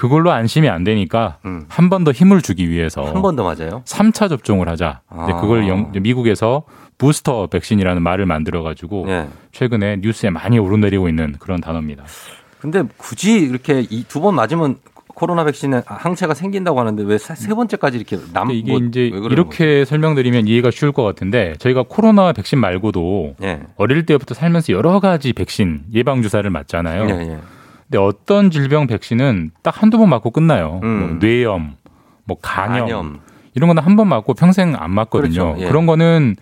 [0.01, 1.67] 그걸로 안심이 안 되니까 음.
[1.69, 3.83] 한번 더 힘을 주기 위해서 한 번 더 맞아요.
[3.85, 5.01] 3차 접종을 하자.
[5.11, 5.41] 아.
[5.43, 6.63] 그걸 영- 미국에서
[6.97, 9.29] 부스터 백신이라는 말을 만들어 가지고 예.
[9.53, 12.05] 최근에 뉴스에 많이 오르내리고 있는 그런 단어입니다.
[12.61, 14.77] 근데 굳이 이렇게 두 번 맞으면
[15.15, 20.47] 코로나 백신에 항체가 생긴다고 하는데 왜 세 번째까지 이렇게 남 이게 뭐, 이제 이렇게 설명드리면
[20.49, 23.61] 이해가 쉬울 것 같은데 저희가 코로나 백신 말고도 예.
[23.77, 27.05] 어릴 때부터 살면서 여러 가지 백신 예방 주사를 맞잖아요.
[27.11, 27.39] 예, 예.
[27.91, 30.80] 근데 어떤 질병 백신은 딱 한두 번 맞고 끝나요.
[30.84, 31.01] 음.
[31.01, 31.74] 뭐 뇌염,
[32.24, 33.20] 뭐 간염, 간염.
[33.55, 35.55] 이런 거는 한 번 맞고 평생 안 맞거든요.
[35.55, 35.57] 그렇죠.
[35.61, 35.66] 예.
[35.68, 36.36] 그런 거는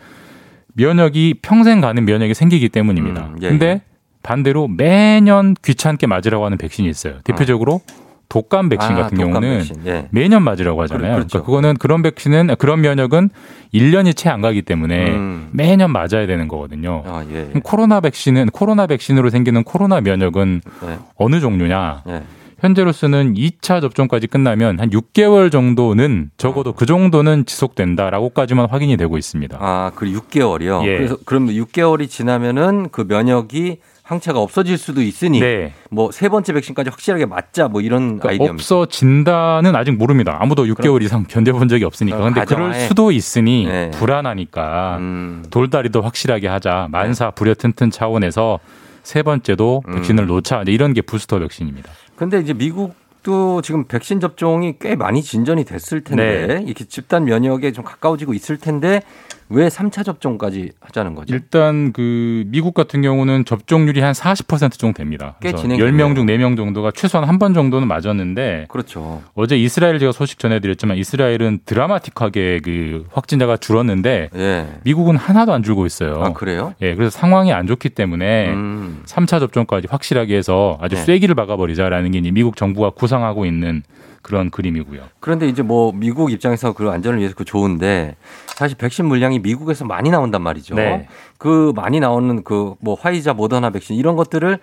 [0.74, 3.22] 면역이 평생 가는 면역이 생기기 때문입니다.
[3.28, 3.80] 음, 예, 근데
[4.22, 7.20] 반대로 매년 귀찮게 맞으라고 하는 백신이 있어요.
[7.24, 7.80] 대표적으로
[8.28, 10.08] 독감 백신 아, 같은 독감 경우는 백신, 예.
[10.10, 11.14] 매년 맞으라고 하잖아요.
[11.14, 11.28] 그렇죠.
[11.28, 13.30] 그러니까 그거는 그런 백신은 그런 면역은
[13.72, 15.48] 1년이 채 안 가기 때문에 음.
[15.52, 17.02] 매년 맞아야 되는 거거든요.
[17.06, 17.46] 아, 예.
[17.46, 20.98] 그럼 코로나 백신은 코로나 백신으로 생기는 코로나 면역은 네.
[21.16, 22.02] 어느 종류냐?
[22.08, 22.22] 예.
[22.60, 29.56] 현재로서는 2차 접종까지 끝나면 한 6개월 정도는 적어도 그 정도는 지속된다라고까지만 확인이 되고 있습니다.
[29.60, 30.82] 아, 그 6개월이요.
[30.84, 30.96] 예.
[30.96, 33.78] 그래서 그럼 6개월이 지나면은 그 면역이
[34.08, 35.74] 항체가 없어질 수도 있으니 네.
[35.90, 38.54] 뭐세 번째 백신까지 확실하게 맞자 뭐 이런 그러니까 아이디어입니다.
[38.54, 40.38] 없어진다는 아직 모릅니다.
[40.40, 42.16] 아무도 6개월 이상 견뎌본 적이 없으니까.
[42.16, 43.90] 그럼 근데 그럴 수도 있으니 네.
[43.90, 45.44] 불안하니까 음.
[45.50, 46.88] 돌다리도 확실하게 하자.
[46.90, 48.60] 만사 불여 튼튼 차원에서
[49.02, 49.96] 세 번째도 음.
[49.96, 50.64] 백신을 놓자.
[50.68, 51.90] 이런 게 부스터 백신입니다.
[52.16, 56.62] 근데 이제 미국도 지금 백신 접종이 꽤 많이 진전이 됐을 텐데 네.
[56.64, 59.02] 이렇게 집단 면역에 좀 가까워지고 있을 텐데
[59.50, 61.34] 왜 3차 접종까지 하자는 거죠?
[61.34, 65.36] 일단 그 미국 같은 경우는 접종률이 한 40% 정도 됩니다.
[65.40, 66.06] 꽤 그래서 진행됐네요.
[66.08, 69.22] 10명 중 4명 정도가 최소한 한 번 정도는 맞았는데 그렇죠.
[69.34, 74.66] 어제 이스라엘 제가 소식 전해 드렸지만 이스라엘은 드라마틱하게 그 확진자가 줄었는데 예.
[74.84, 76.22] 미국은 하나도 안 줄고 있어요.
[76.22, 76.74] 아, 그래요?
[76.82, 79.02] 예, 그래서 상황이 안 좋기 때문에 음.
[79.06, 81.04] 3차 접종까지 확실하게 해서 아주 네.
[81.04, 83.82] 쐐기를 박아 버리자라는 게 이제 미국 정부가 구상하고 있는
[84.28, 85.00] 그런 그림이고요.
[85.20, 88.14] 그런데 이제 뭐 미국 입장에서 그 안전을 위해서 그 좋은데
[88.46, 90.74] 사실 백신 물량이 미국에서 많이 나온단 말이죠.
[90.74, 91.08] 네.
[91.38, 94.58] 그 많이 나오는 그 뭐 화이자, 모더나 백신 이런 것들을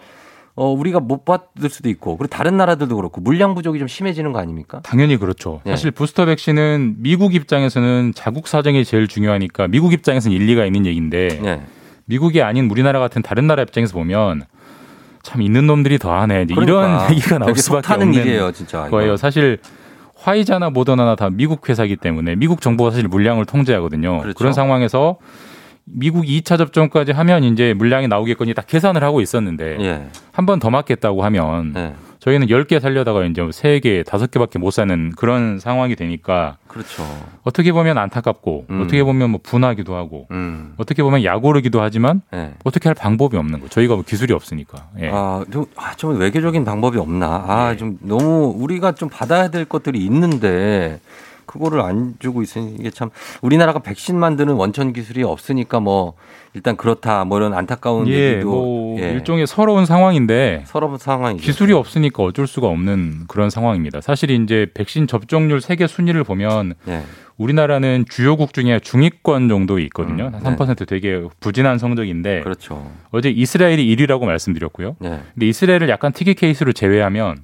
[0.53, 4.39] 어 우리가 못 받을 수도 있고 그리고 다른 나라들도 그렇고 물량 부족이 좀 심해지는 거
[4.39, 4.81] 아닙니까?
[4.83, 5.61] 당연히 그렇죠.
[5.65, 5.71] 네.
[5.71, 11.61] 사실 부스터 백신은 미국 입장에서는 자국 사정이 제일 중요하니까 미국 입장에서는 일리가 있는 얘기인데 네.
[12.05, 14.43] 미국이 아닌 우리나라 같은 다른 나라 입장에서 보면
[15.25, 16.45] 참 있는 놈들이 더하네.
[16.45, 16.63] 그러니까.
[16.63, 18.87] 이런 얘기가 나올 수밖에 없는 일이에요, 진짜.
[18.89, 19.13] 거예요.
[19.13, 19.17] 이거.
[19.17, 19.57] 사실
[20.15, 24.21] 화이자나 모더나나 다 미국 회사이기 때문에 미국 정부가 사실 물량을 통제하거든요.
[24.21, 24.37] 그렇죠.
[24.37, 25.17] 그런 상황에서
[25.85, 30.07] 미국이 2차 접종까지 하면 이제 물량이 나오겠거니 다 계산을 하고 있었는데 예.
[30.31, 31.93] 한번 더 맞겠다고 하면 네.
[32.25, 37.03] 저희는 10개 살려다가 이제 3개, 5개밖에 못 사는 그런 상황이 되니까 그렇죠.
[37.43, 38.81] 어떻게 보면 안타깝고 음.
[38.81, 40.73] 어떻게 보면 뭐 분하기도 하고 음.
[40.77, 42.55] 어떻게 보면 약오르기도 하지만 네.
[42.63, 43.67] 어떻게 할 방법이 없는 거.
[43.69, 44.87] 저희가 뭐 기술이 없으니까.
[45.01, 45.11] 예.
[45.13, 47.45] 아, 좀, 아, 좀 외교적인 방법이 없나.
[47.47, 47.77] 아, 네.
[47.77, 50.99] 좀 너무 우리가 좀 받아야 될 것들이 있는데
[51.45, 53.09] 그거를 안 주고 있으니 이게 참
[53.41, 56.13] 우리나라가 백신 만드는 원천 기술이 없으니까 뭐
[56.53, 61.43] 일단 그렇다 뭐 이런 안타까운 예, 얘기도 뭐 예, 일종의 서러운 상황인데 서러운 상황이죠.
[61.43, 64.01] 기술이 없으니까 어쩔 수가 없는 그런 상황입니다.
[64.01, 67.03] 사실 이제 백신 접종률 세계 순위를 보면 예.
[67.37, 70.31] 우리나라는 주요국 중에 중위권 정도 있거든요.
[70.33, 72.89] 음, 한3% 되게 부진한 성적인데 그렇죠.
[73.11, 74.95] 어제 이스라엘이 1위라고 말씀드렸고요.
[74.99, 75.19] 네.
[75.33, 77.37] 근데 이스라엘을 약간 특이 케이스로 제외하면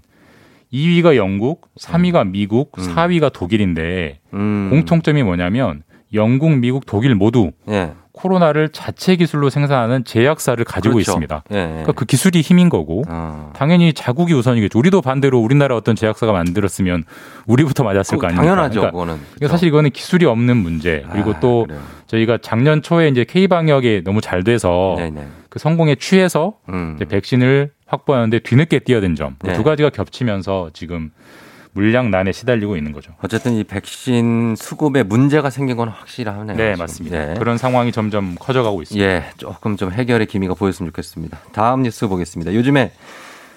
[0.74, 2.84] 2위가 영국, 3위가 미국, 음.
[2.84, 4.70] 4위가 독일인데 음.
[4.70, 7.92] 공통점이 뭐냐면 영국, 미국, 독일 모두 예.
[8.14, 11.12] 코로나를 자체 기술로 생산하는 제약사를 가지고 그렇죠.
[11.12, 11.44] 있습니다.
[11.54, 11.66] 예, 예.
[11.68, 13.52] 그러니까 그 기술이 힘인 거고 아.
[13.56, 14.78] 당연히 자국이 우선이겠죠.
[14.78, 17.06] 우리도 반대로 우리나라 어떤 제약사가 만들었으면
[17.48, 18.44] 우리부터 맞았을 거 아닙니까?
[18.44, 19.22] 당연하죠, 그러니까 그거는.
[19.36, 21.06] 그러니까 사실 이거는 기술이 없는 문제.
[21.12, 21.82] 그리고 아, 또 그래요.
[22.08, 25.26] 저희가 작년 초에 이제 K 방역에 너무 잘 돼서 네네.
[25.50, 26.94] 그 성공에 취해서 음.
[26.98, 29.36] 이제 백신을 확보하는데 뒤늦게 뛰어든 점.
[29.40, 29.54] 그 네.
[29.54, 31.12] 두 가지가 겹치면서 지금
[31.74, 33.14] 물량난에 시달리고 있는 거죠.
[33.24, 36.58] 어쨌든 이 백신 수급에 문제가 생긴 건 확실하네요.
[36.58, 36.80] 네, 지금.
[36.80, 37.26] 맞습니다.
[37.28, 37.34] 네.
[37.40, 39.06] 그런 상황이 점점 커져가고 있습니다.
[39.08, 41.38] 예, 조금 좀 해결의 기미가 보였으면 좋겠습니다.
[41.54, 42.54] 다음 뉴스 보겠습니다.
[42.54, 42.92] 요즘에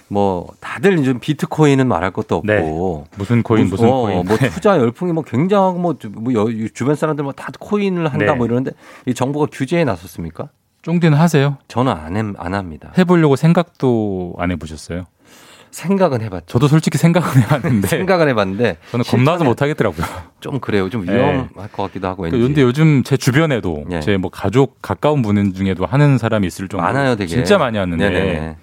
[0.08, 3.16] 뭐 다들 이제 비트코인은 말할 것도 없고 네.
[3.16, 4.26] 무슨 코인 무슨 어, 코인.
[4.26, 8.26] 뭐 투자 열풍이 뭐 굉장하고 뭐, 주- 뭐 여- 주변 사람들 뭐 다 코인을 한다
[8.26, 8.32] 네.
[8.34, 8.72] 뭐 이러는데
[9.06, 10.50] 이 정부가 규제에 나섰습니까?
[10.84, 11.56] 쫑디는 하세요?
[11.66, 12.92] 저는 안, 해- 안 합니다.
[12.96, 15.04] 해보려고 생각도 안 해보셨어요?
[15.70, 16.46] 생각은 해봤죠.
[16.46, 20.06] 저도 솔직히 생각은 해봤는데 생각은 해봤는데 저는 겁나서 실천에 못 하겠더라고요.
[20.40, 20.88] 좀 그래요.
[20.88, 21.14] 좀 네.
[21.14, 22.36] 위험할 것 같기도 하고 왠지.
[22.38, 23.98] 그런데 요즘 제 주변에도 예.
[24.00, 27.26] 제뭐 가족 가까운 분 중에도 하는 사람이 있을 정도로 많아요, 되게.
[27.28, 28.56] 진짜 많이 하는데 네네네.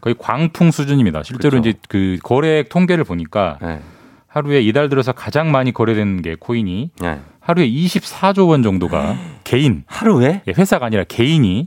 [0.00, 1.22] 거의 광풍 수준입니다.
[1.22, 1.68] 실제로 그렇죠.
[1.68, 3.78] 이제 그 거래액 통계를 보니까 네.
[4.26, 7.20] 하루에 이달 들어서 가장 많이 거래되는 게 코인이 네.
[7.38, 9.16] 하루에 24조 원 정도가
[9.46, 11.66] 개인 하루에 예, 회사가 아니라 개인이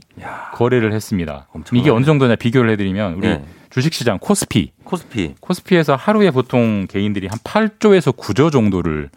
[0.54, 1.46] 거래를 했습니다.
[1.52, 1.80] 엄청나네.
[1.80, 3.44] 이게 어느 정도냐 비교를 해드리면 우리 네.
[3.70, 9.08] 주식시장 코스피 코스피 코스피에서 하루에 보통 개인들이 한 8조에서 9조 정도를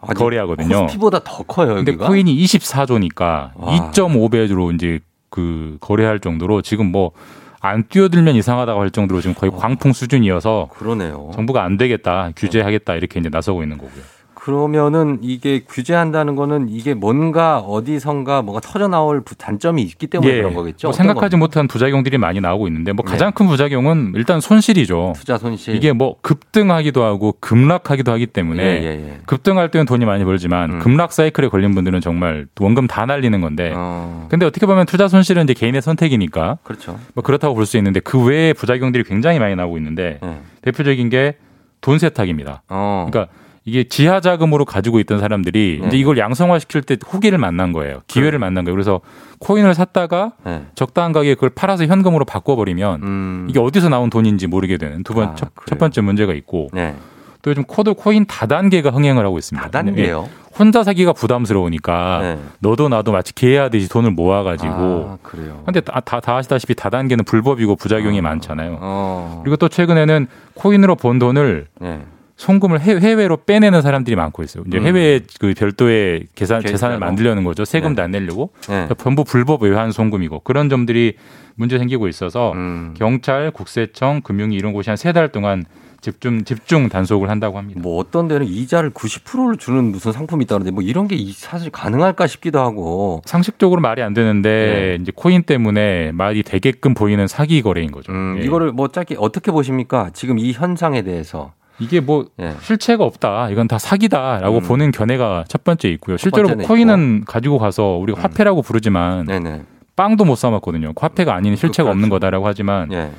[0.00, 0.82] 아니, 거래하거든요.
[0.82, 2.06] 코스피보다 더 커요, 근데 여기가.
[2.06, 3.90] 코인이 24조니까 와.
[3.92, 7.12] 2.5배로 이제 그 거래할 정도로 지금 뭐
[7.60, 11.30] 안 뛰어들면 이상하다고 할 정도로 지금 거의 광풍 수준이어서 그러네요.
[11.34, 14.02] 정부가 안 되겠다 규제하겠다 이렇게 이제 나서고 있는 거고요.
[14.40, 20.54] 그러면은 이게 규제한다는 거는 이게 뭔가 어디선가 뭐가 터져 나올 부- 단점이 있기 때문에 그런
[20.54, 20.88] 거겠죠.
[20.88, 21.40] 뭐 생각하지 건?
[21.40, 23.12] 못한 부작용들이 많이 나오고 있는데 뭐 네.
[23.12, 25.12] 가장 큰 부작용은 일단 손실이죠.
[25.14, 25.74] 투자 손실.
[25.76, 29.18] 이게 뭐 급등하기도 하고 급락하기도 하기 때문에 예, 예, 예.
[29.26, 30.78] 급등할 때는 돈이 많이 벌지만 음.
[30.78, 35.44] 급락 사이클에 걸린 분들은 정말 원금 다 날리는 건데 어, 근데 어떻게 보면 투자 손실은
[35.44, 36.98] 이제 개인의 선택이니까 그렇죠.
[37.14, 40.38] 뭐 그렇다고 볼 수 있는데 그 외에 부작용들이 굉장히 많이 나오고 있는데 예.
[40.62, 41.34] 대표적인 게
[41.82, 42.62] 돈 세탁입니다.
[42.68, 43.06] 어.
[43.10, 43.32] 그러니까
[43.64, 45.86] 이게 지하 자금으로 가지고 있던 사람들이 네.
[45.88, 48.00] 이제 이걸 양성화 시킬 때 후기를 만난 거예요.
[48.06, 48.74] 기회를 만난 거예요.
[48.74, 49.00] 그래서
[49.38, 50.64] 코인을 샀다가 네.
[50.74, 53.46] 적당한 가격에 그걸 팔아서 현금으로 바꿔버리면 음.
[53.50, 56.94] 이게 어디서 나온 돈인지 모르게 되는 두 번 아, 첫, 첫 번째 문제가 있고 네.
[57.42, 59.66] 또 요즘 코드 코인 다단계가 흥행을 하고 있습니다.
[59.70, 60.26] 다단계요?
[60.26, 60.40] 예.
[60.58, 62.38] 혼자 사기가 부담스러우니까 네.
[62.60, 65.62] 너도 나도 마치 개하듯이 돈을 모아가지고 아, 그래요.
[65.64, 68.78] 근데 다, 다, 다 아시다시피 다단계는 불법이고 부작용이 많잖아요.
[68.80, 69.40] 어.
[69.44, 72.00] 그리고 또 최근에는 코인으로 번 돈을 네.
[72.40, 74.64] 송금을 해- 해외로 빼내는 사람들이 많고 있어요.
[74.66, 74.86] 이제 음.
[74.86, 76.62] 해외에 그 별도의 계산.
[76.62, 77.66] 재산을 만들려는 거죠.
[77.66, 78.02] 세금도 네.
[78.04, 78.88] 안 내려고 네.
[78.98, 81.16] 전부 불법 외환 송금이고 그런 점들이
[81.56, 82.94] 문제 생기고 있어서 음.
[82.96, 85.64] 경찰, 국세청, 금융위 이런 곳이 한 세 달 동안
[86.00, 87.78] 집중 집중 단속을 한다고 합니다.
[87.82, 92.26] 뭐 어떤 데는 이자를 90%를 주는 무슨 상품이 있다는데 뭐 이런 게 이- 사실 가능할까
[92.26, 93.20] 싶기도 하고.
[93.26, 94.48] 상식적으로 말이 안 되는데
[94.96, 95.02] 네.
[95.02, 98.12] 이제 코인 때문에 말이 되게끔 보이는 사기 거래인 거죠.
[98.12, 98.44] 음, 예.
[98.46, 100.08] 이거를 뭐 짧게 어떻게 보십니까?
[100.14, 101.52] 지금 이 현상에 대해서.
[101.80, 102.54] 이게 뭐 예.
[102.60, 103.50] 실체가 없다.
[103.50, 104.62] 이건 다 사기다라고 음.
[104.62, 106.16] 보는 견해가 첫 번째 있고요.
[106.16, 109.62] 실제로 코인은 가지고 가서 우리가 화폐라고 부르지만 네네.
[109.96, 110.92] 빵도 못 사 먹거든요.
[110.96, 113.10] 화폐가 아닌 실체가 없는 거다라고 하지만 예.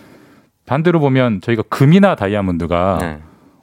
[0.66, 3.18] 반대로 보면 저희가 금이나 다이아몬드가 네.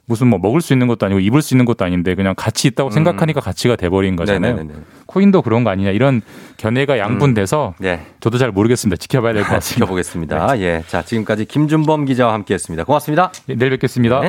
[0.05, 2.89] 무슨 뭐 먹을 수 있는 것도 아니고 입을 수 있는 것도 아닌데 그냥 가치 있다고
[2.89, 4.53] 생각하니까 가치가 돼버린 거잖아요.
[4.53, 4.57] 음.
[4.57, 4.79] 네네네네.
[5.05, 6.21] 코인도 그런 거 아니냐 이런
[6.57, 8.05] 견해가 양분돼서 네.
[8.19, 8.97] 저도 잘 모르겠습니다.
[8.97, 9.75] 지켜봐야 될 것 같습니다.
[9.85, 10.59] 지켜보겠습니다.
[10.61, 10.83] 예.
[10.87, 12.83] 자, 지금까지 김준범 기자와 함께 했습니다.
[12.85, 13.31] 고맙습니다.
[13.45, 14.21] 네, 내일 뵙겠습니다.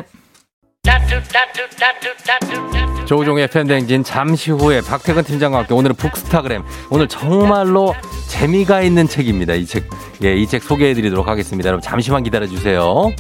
[0.82, 0.92] 네.
[3.04, 7.94] 조우종의 팬댕진 잠시 후에 박태근 팀장과 함께 오늘은 북스타그램 오늘 정말로
[8.28, 9.52] 재미가 있는 책입니다.
[9.54, 9.84] 이 책,
[10.24, 11.68] 예, 이 책 소개해드리도록 하겠습니다.
[11.68, 13.10] 여러분 잠시만 기다려 주세요.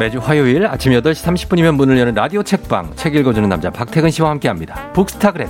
[0.00, 4.92] 매주 화요일 아침 8시 30분이면 문을 여는 라디오 책방 책 읽어주는 남자 박태근 씨와 함께합니다.
[4.94, 5.46] 북스타그램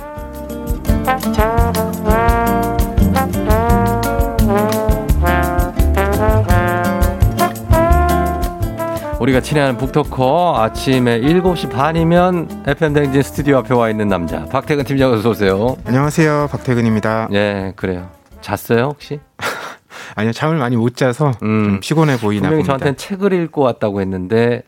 [9.21, 15.13] 우리가 친애하는 북토커 아침에 7시 반이면 FM 댕진 스튜디오 앞에 와 있는 남자 박태근 팀장
[15.13, 15.77] 어서 오세요.
[15.85, 16.49] 안녕하세요.
[16.51, 17.29] 박태근입니다.
[17.31, 18.09] 예, 그래요.
[18.41, 19.21] 잤어요 혹시?
[20.15, 22.67] 아니요, 잠을 많이 못 자서 좀 피곤해 보이나 분명히 봅니다.
[22.67, 24.63] 저한테는 책을 읽고 왔다고 했는데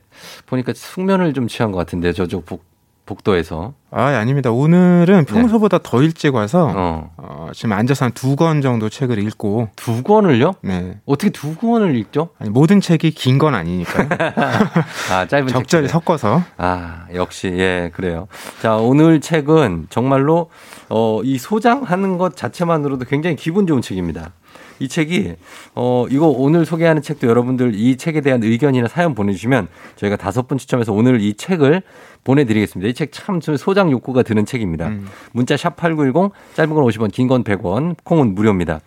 [0.45, 2.63] 보니까 숙면을 좀 취한 것 같은데 저쪽 북,
[3.05, 3.73] 북도에서.
[3.91, 4.49] 아, 아닙니다.
[4.49, 7.11] 오늘은 평소보다 더 일찍 와서 어.
[7.17, 10.53] 어, 지금 앉아서 한 두 권 정도 책을 읽고 두 권을요?
[10.61, 10.99] 네.
[11.05, 12.29] 어떻게 두 권을 읽죠?
[12.39, 14.07] 아니, 모든 책이 긴 건 아니니까요.
[15.11, 15.89] 아, 짧은 적절히 책들을.
[15.89, 18.27] 섞어서 아, 역시, 예, 그래요.
[18.61, 20.49] 자, 오늘 책은 정말로,
[20.89, 24.31] 어, 이 소장하는 것 자체만으로도 굉장히 기분 좋은 책입니다.
[24.83, 25.35] 이 책이,
[25.75, 30.57] 어, 이거 오늘 소개하는 책도 여러분들 이 책에 대한 의견이나 사연 보내주시면 저희가 다섯 분
[30.57, 31.81] 추첨해서 오늘 이 책을
[32.23, 32.89] 보내드리겠습니다.
[32.89, 34.91] 이 책 참 소장 욕구가 드는 책입니다.
[35.31, 38.81] 문자 샵 8910, 짧은 건 50원, 긴 건 100원, 콩은 무료입니다.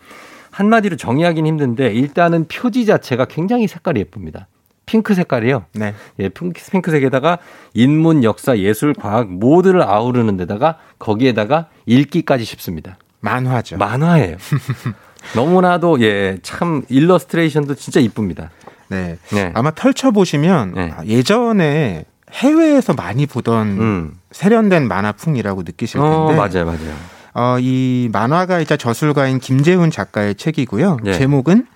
[0.51, 4.47] 한마디로 정의하기는 힘든데 일단은 표지 자체가 굉장히 색깔이 예쁩니다.
[4.85, 5.65] 핑크 색깔이요.
[5.73, 5.93] 네.
[6.19, 7.39] 예, 핑크, 핑크색에다가
[7.73, 12.97] 인문, 역사, 예술, 과학 모두를 아우르는 데다가 거기에다가 읽기까지 쉽습니다.
[13.19, 13.77] 만화죠.
[13.77, 14.37] 만화예요.
[15.35, 18.49] 너무나도 예, 참 일러스트레이션도 진짜 이쁩니다.
[18.89, 19.17] 네.
[19.31, 19.51] 네.
[19.53, 26.15] 아마 펼쳐 보시면 아, 예전에 해외에서 많이 보던 세련된 만화풍이라고 느끼실 텐데.
[26.15, 26.21] 음.
[26.21, 26.95] 어, 맞아요, 맞아요.
[27.33, 30.97] 어, 이 만화가이자 저술가인 김재훈 작가의 책이고요.
[31.05, 31.13] 예.
[31.13, 31.67] 제목은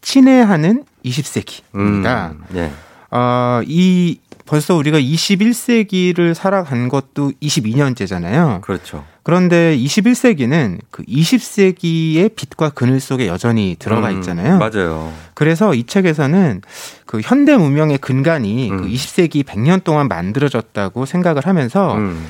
[0.00, 2.30] 친애하는 20세기입니다.
[2.30, 2.70] 음, 예.
[3.10, 8.62] 어, 이 벌써 우리가 21세기를 살아간 것도 22년째잖아요.
[8.62, 9.04] 그렇죠.
[9.22, 14.56] 그런데 21세기는 그 20세기의 빛과 그늘 속에 여전히 들어가 음, 있잖아요.
[14.56, 15.12] 맞아요.
[15.34, 16.62] 그래서 이 책에서는
[17.04, 18.76] 그 현대 문명의 근간이 음.
[18.78, 22.26] 그 20세기 100년 동안 만들어졌다고 생각을 하면서 음.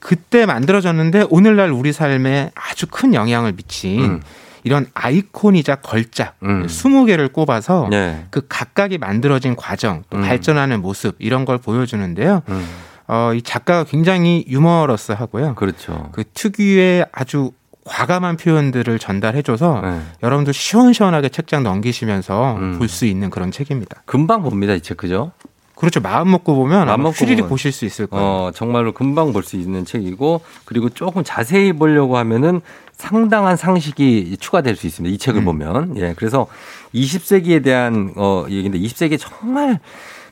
[0.00, 4.20] 그때 만들어졌는데 오늘날 우리 삶에 아주 큰 영향을 미친 음.
[4.64, 6.66] 이런 아이콘이자 걸작 음.
[6.66, 8.26] 20개를 꼽아서 네.
[8.30, 10.22] 그 각각이 만들어진 과정, 또 음.
[10.22, 12.42] 발전하는 모습 이런 걸 보여주는데요.
[12.48, 12.66] 음.
[13.08, 15.54] 어, 이 작가가 굉장히 유머러스하고요.
[15.56, 16.10] 그렇죠.
[16.12, 17.52] 그 특유의 아주
[17.84, 20.00] 과감한 표현들을 전달해줘서 네.
[20.22, 22.78] 여러분도 시원시원하게 책장 넘기시면서 음.
[22.78, 24.02] 볼수 있는 그런 책입니다.
[24.04, 25.32] 금방 봅니다, 이 책, 그죠?
[25.74, 25.98] 그렇죠.
[26.00, 27.48] 마음 먹고 보면 마음 먹고 보면.
[27.48, 28.24] 보실 수 있을 거예요.
[28.26, 32.60] 어, 정말로 금방 볼 수 있는 책이고, 그리고 조금 자세히 보려고 하면은
[33.00, 35.10] 상당한 상식이 추가될 수 있습니다.
[35.12, 35.18] 이 음.
[35.18, 35.96] 책을 보면.
[35.96, 36.46] 예, 그래서
[36.94, 39.80] 20세기에 대한, 어, 얘기인데, 20세기에 정말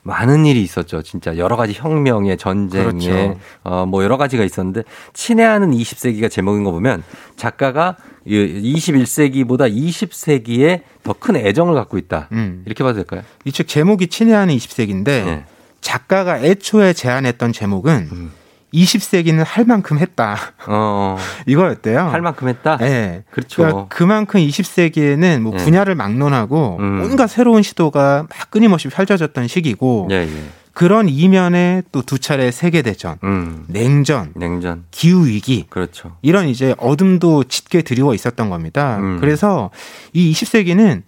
[0.03, 1.01] 많은 일이 있었죠.
[1.01, 3.37] 진짜 여러 가지 혁명에 전쟁에 그렇죠.
[3.63, 7.03] 어, 뭐 여러 가지가 있었는데 친애하는 20세기가 제목인 거 보면
[7.35, 12.29] 작가가 21세기보다 20세기에 더 큰 애정을 갖고 있다.
[12.31, 12.63] 음.
[12.65, 13.23] 이렇게 봐도 될까요?
[13.43, 15.45] 이 책 제목이 친애하는 20세기인데 네.
[15.81, 18.31] 작가가 애초에 제안했던 제목은 음.
[18.73, 20.37] 20세기는 할 만큼 했다.
[20.67, 21.17] 어.
[21.47, 21.99] 이거였대요.
[21.99, 22.77] 할 만큼 했다?
[22.77, 23.23] 네.
[23.31, 23.63] 그렇죠.
[23.63, 25.57] 그러니까 그만큼 20세기에는 뭐 예.
[25.57, 27.01] 분야를 막론하고 음.
[27.03, 30.43] 온갖 새로운 시도가 막 끊임없이 펼쳐졌던 시기고 예, 예.
[30.73, 33.65] 그런 이면에 또 두 차례 세계 대전, 음.
[33.67, 34.85] 냉전, 냉전.
[34.91, 36.15] 기후 위기 그렇죠.
[36.21, 38.97] 이런 이제 어둠도 짙게 드리워 있었던 겁니다.
[38.99, 39.17] 음.
[39.19, 39.71] 그래서
[40.13, 41.01] 이 20세기는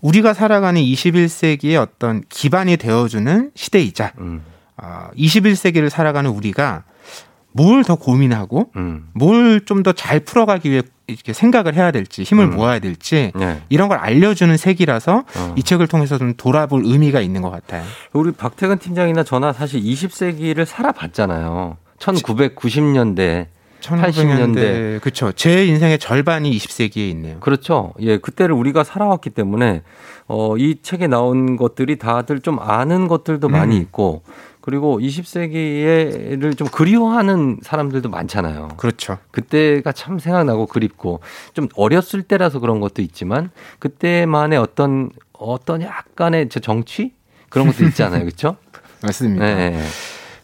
[0.00, 4.42] 우리가 살아가는 21세기의 어떤 기반이 되어주는 시대이자 음.
[4.76, 6.84] 아, 21세기를 살아가는 우리가
[7.58, 9.08] 뭘 더 고민하고 음.
[9.14, 12.56] 뭘좀 더 잘 풀어가기 위해 이렇게 생각을 해야 될지 힘을 음.
[12.56, 13.62] 모아야 될지 네.
[13.70, 15.54] 이런 걸 알려주는 세기라서 어.
[15.56, 17.82] 이 책을 통해서 좀 돌아볼 의미가 있는 것 같아요.
[18.12, 21.78] 우리 박태근 팀장이나 저나 사실 20세기를 살아봤잖아요.
[21.98, 23.46] 1990년대,
[23.80, 24.12] 80년대.
[24.12, 25.32] 1900년대 그렇죠.
[25.32, 27.40] 제 인생의 절반이 20세기에 있네요.
[27.40, 27.94] 그렇죠.
[28.00, 29.82] 예, 그때를 우리가 살아왔기 때문에
[30.26, 33.82] 어, 이 책에 나온 것들이 다들 좀 아는 것들도 많이 음.
[33.82, 34.22] 있고
[34.68, 38.68] 그리고 20세기를 좀 그리워하는 사람들도 많잖아요.
[38.76, 39.16] 그렇죠.
[39.30, 41.20] 그때가 참 생각나고 그립고
[41.54, 47.14] 좀 어렸을 때라서 그런 것도 있지만 그때만의 어떤 어떤 약간의 저 정치
[47.48, 48.26] 그런 것도 있잖아요.
[48.26, 48.58] 그렇죠?
[49.00, 49.42] 맞습니다.
[49.42, 49.82] 네.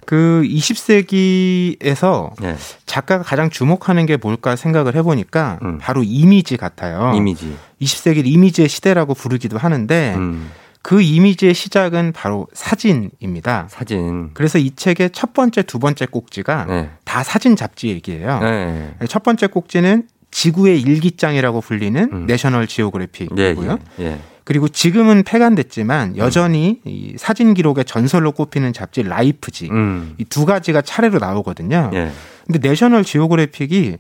[0.07, 2.57] 그 20세기에서 네.
[2.87, 7.11] 작가가 가장 주목하는 게 뭘까 생각을 해보니까 바로 이미지 같아요.
[7.11, 7.15] 음.
[7.17, 7.55] 이미지.
[7.83, 10.51] 20세기를 이미지의 시대라고 부르기도 하는데 음.
[10.85, 13.69] 그 이미지의 시작은 바로 사진입니다.
[13.71, 14.33] 사진.
[14.35, 16.91] 그래서 이 책의 첫 번째, 두 번째 꼭지가 네.
[17.05, 18.39] 다 사진 잡지 얘기예요.
[18.41, 18.93] 네.
[19.09, 23.73] 첫 번째 꼭지는 지구의 일기장이라고 불리는 내셔널 지오그래픽이고요.
[23.73, 23.79] 음.
[24.01, 24.19] 예, 예.
[24.45, 30.15] 그리고 지금은 폐간됐지만 여전히 이 사진 기록의 전설로 꼽히는 잡지 라이프지 음.
[30.19, 31.93] 이두 가지가 차례로 나오거든요.
[31.95, 32.13] 예.
[32.45, 33.97] 근데 내셔널 지오그래픽이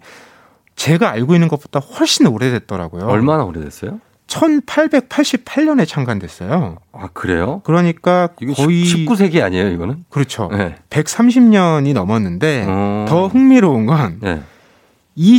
[0.76, 3.06] 제가 알고 있는 것보다 훨씬 오래됐더라고요.
[3.06, 4.00] 얼마나 오래됐어요?
[4.34, 6.78] 1888년에 창간됐어요.
[6.92, 7.60] 아, 그래요?
[7.64, 10.04] 그러니까 거의 19세기 아니에요, 이거는?
[10.10, 10.48] 그렇죠.
[10.52, 10.74] 네.
[10.90, 13.06] 130년이 넘었는데 어.
[13.08, 14.42] 더 흥미로운 건이 네.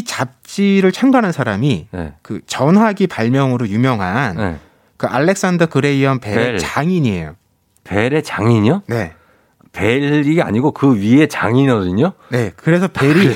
[0.06, 2.14] 잡지를 창간한 사람이 네.
[2.22, 4.56] 그 전화기 발명으로 유명한 네.
[4.98, 6.58] 그 알렉산더 그레이엄 벨의 벨.
[6.58, 7.36] 장인이에요.
[7.84, 8.84] 벨의 장인이요?
[8.88, 9.14] 네.
[9.76, 12.14] 벨이 아니고 그 위에 장인어른요?
[12.30, 12.52] 네.
[12.56, 13.30] 그래서 벨이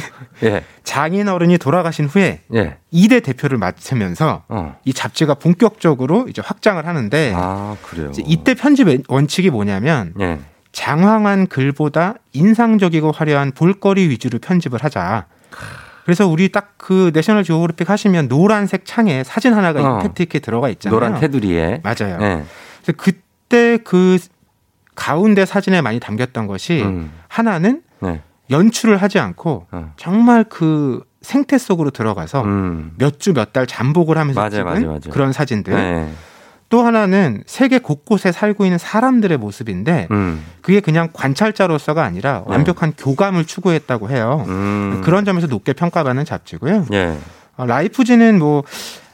[0.43, 0.63] 예.
[0.83, 2.77] 장인어른이 돌아가신 후에 예.
[2.93, 4.77] 2대 대표를 맡으면서 어.
[4.85, 7.75] 이 잡지가 본격적으로 이제 확장을 하는데 아,
[8.25, 10.39] 이때 편집 원칙이 뭐냐면 예.
[10.71, 15.25] 장황한 글보다 인상적이고 화려한 볼거리 위주로 편집을 하자.
[16.05, 19.97] 그래서 우리 딱 그 내셔널 지오그래픽 하시면 노란색 창에 사진 하나가 어.
[19.99, 20.99] 임팩트 있게 들어가 있잖아요.
[20.99, 21.81] 노란 테두리에.
[21.83, 22.17] 맞아요.
[22.19, 22.43] 예.
[22.81, 24.17] 그래서 그때 그
[24.99, 27.09] 가운데 사진에 많이 담겼던 것이 음.
[27.29, 28.21] 하나는 네.
[28.49, 29.93] 연출을 하지 않고 어.
[29.95, 32.91] 정말 그 생태 속으로 들어가서 음.
[32.97, 34.99] 몇주 몇 달 잠복을 하면서 맞아요, 찍은 맞아요, 맞아요.
[35.11, 35.73] 그런 사진들.
[35.73, 36.11] 네.
[36.67, 40.43] 또 하나는 세계 곳곳에 살고 있는 사람들의 모습인데 음.
[40.61, 44.43] 그게 그냥 관찰자로서가 아니라 완벽한 교감을 추구했다고 해요.
[44.45, 44.51] 네.
[44.53, 45.01] 음.
[45.03, 46.85] 그런 점에서 높게 평가받는 잡지고요.
[46.91, 47.17] 예.
[47.55, 48.63] 어, 라이프지는 뭐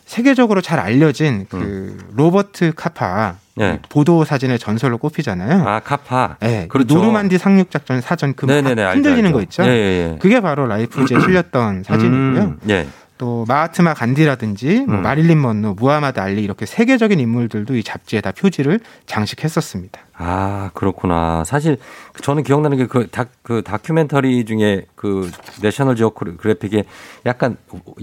[0.05, 1.99] 세계적으로 잘 알려진 그 음.
[2.15, 3.79] 로버트 카파 예.
[3.89, 5.67] 보도 사진의 전설로 꼽히잖아요.
[5.67, 6.37] 아, 카파.
[6.41, 6.93] 네, 그렇죠.
[6.95, 9.31] 노르만디 상륙 작전 사전 그 흔들리는 알죠.
[9.31, 9.63] 거 있죠.
[9.63, 10.17] 예, 예, 예.
[10.19, 12.41] 그게 바로 라이프지에 실렸던 사진이고요.
[12.43, 12.87] 음, 예.
[13.17, 15.01] 또 마하트마 간디라든지 뭐 음.
[15.01, 20.01] 마릴린 먼로, 무하마드 알리 이렇게 세계적인 인물들도 이 잡지에 다 표지를 장식했었습니다.
[20.17, 21.45] 아, 그렇구나.
[21.45, 21.77] 사실
[22.21, 25.31] 저는 기억나는 게 그 다, 그 다큐멘터리 중에 그
[25.61, 26.83] 내셔널 지오그래픽에
[27.25, 27.55] 약간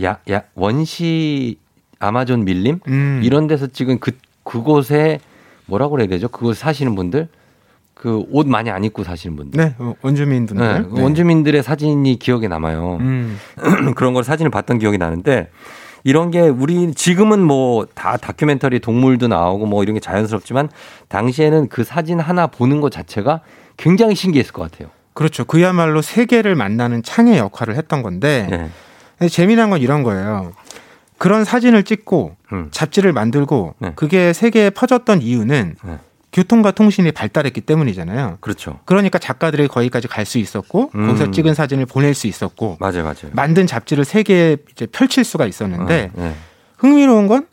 [0.02, 1.58] 야, 야, 원시
[2.02, 3.20] 아마존 밀림 음.
[3.24, 4.12] 이런 데서 찍은 그
[4.44, 5.20] 그곳에
[5.66, 6.28] 뭐라고 그래야 되죠?
[6.28, 7.28] 그곳 사시는 분들
[7.94, 9.60] 그 옷 많이 안 입고 사시는 분들.
[9.64, 10.66] 네, 어, 원주민 분들.
[10.66, 11.02] 네, 네.
[11.02, 12.96] 원주민들의 사진이 기억에 남아요.
[13.00, 13.38] 음.
[13.94, 15.50] 그런 걸 사진을 봤던 기억이 나는데
[16.02, 20.68] 이런 게 우리 지금은 뭐 다 다큐멘터리 동물도 나오고 뭐 이런 게 자연스럽지만
[21.08, 23.40] 당시에는 그 사진 하나 보는 것 자체가
[23.76, 24.90] 굉장히 신기했을 것 같아요.
[25.14, 25.44] 그렇죠.
[25.44, 28.70] 그야말로 세계를 만나는 창의 역할을 했던 건데
[29.20, 29.28] 네.
[29.28, 30.52] 재미난 건 이런 거예요.
[31.22, 32.68] 그런 사진을 찍고 음.
[32.72, 33.92] 잡지를 만들고 네.
[33.94, 35.98] 그게 세계에 퍼졌던 이유는 네.
[36.32, 38.38] 교통과 통신이 발달했기 때문이잖아요.
[38.40, 38.80] 그렇죠.
[38.86, 41.06] 그러니까 작가들이 거기까지 갈 수 있었고 음.
[41.06, 43.30] 거기서 찍은 사진을 보낼 수 있었고 맞아요, 맞아요.
[43.30, 46.34] 만든 잡지를 세계에 이제 펼칠 수가 있었는데 어, 네.
[46.78, 47.46] 흥미로운 건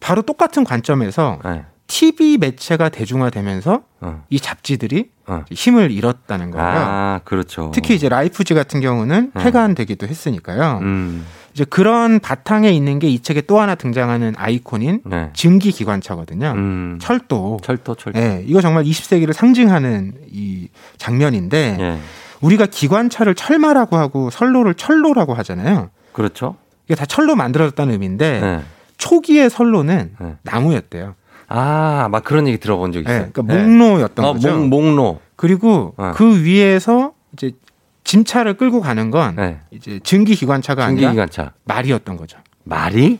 [0.00, 1.66] 바로 똑같은 관점에서 네.
[1.88, 4.24] TV 매체가 대중화되면서 어.
[4.30, 5.44] 이 잡지들이 어.
[5.50, 6.66] 힘을 잃었다는 거예요.
[6.66, 7.72] 아, 그렇죠.
[7.74, 9.44] 특히 이제 라이프지 같은 경우는 네.
[9.44, 10.78] 폐간되기도 했으니까요.
[10.80, 11.26] 음.
[11.54, 15.30] 이제 그런 바탕에 있는 게 이 책에 또 하나 등장하는 아이콘인 네.
[15.34, 16.52] 증기 기관차거든요.
[16.56, 16.98] 음.
[17.00, 17.58] 철도.
[17.62, 18.18] 철도, 철도.
[18.18, 21.98] 예, 이거 정말 20세기를 상징하는 이 장면인데 예.
[22.40, 25.90] 우리가 기관차를 철마라고 하고 선로를 철로라고 하잖아요.
[26.12, 26.56] 그렇죠.
[26.86, 28.60] 이게 다 철로 만들어졌다는 의미인데 네.
[28.96, 31.14] 초기의 선로는 나무였대요.
[31.48, 33.24] 아, 막 그런 얘기 들어본 적 있어요.
[33.26, 34.56] 네, 그러니까 목로였던 어, 거죠.
[34.56, 35.20] 목, 목로.
[35.36, 36.12] 그리고 어.
[36.14, 37.52] 그 위에서 이제
[38.04, 41.16] 짐차를 끌고 가는 건 이제 증기 기관차가 아니라 네.
[41.16, 41.52] 증기기관차.
[41.64, 42.38] 말이었던 거죠.
[42.64, 43.18] 말이?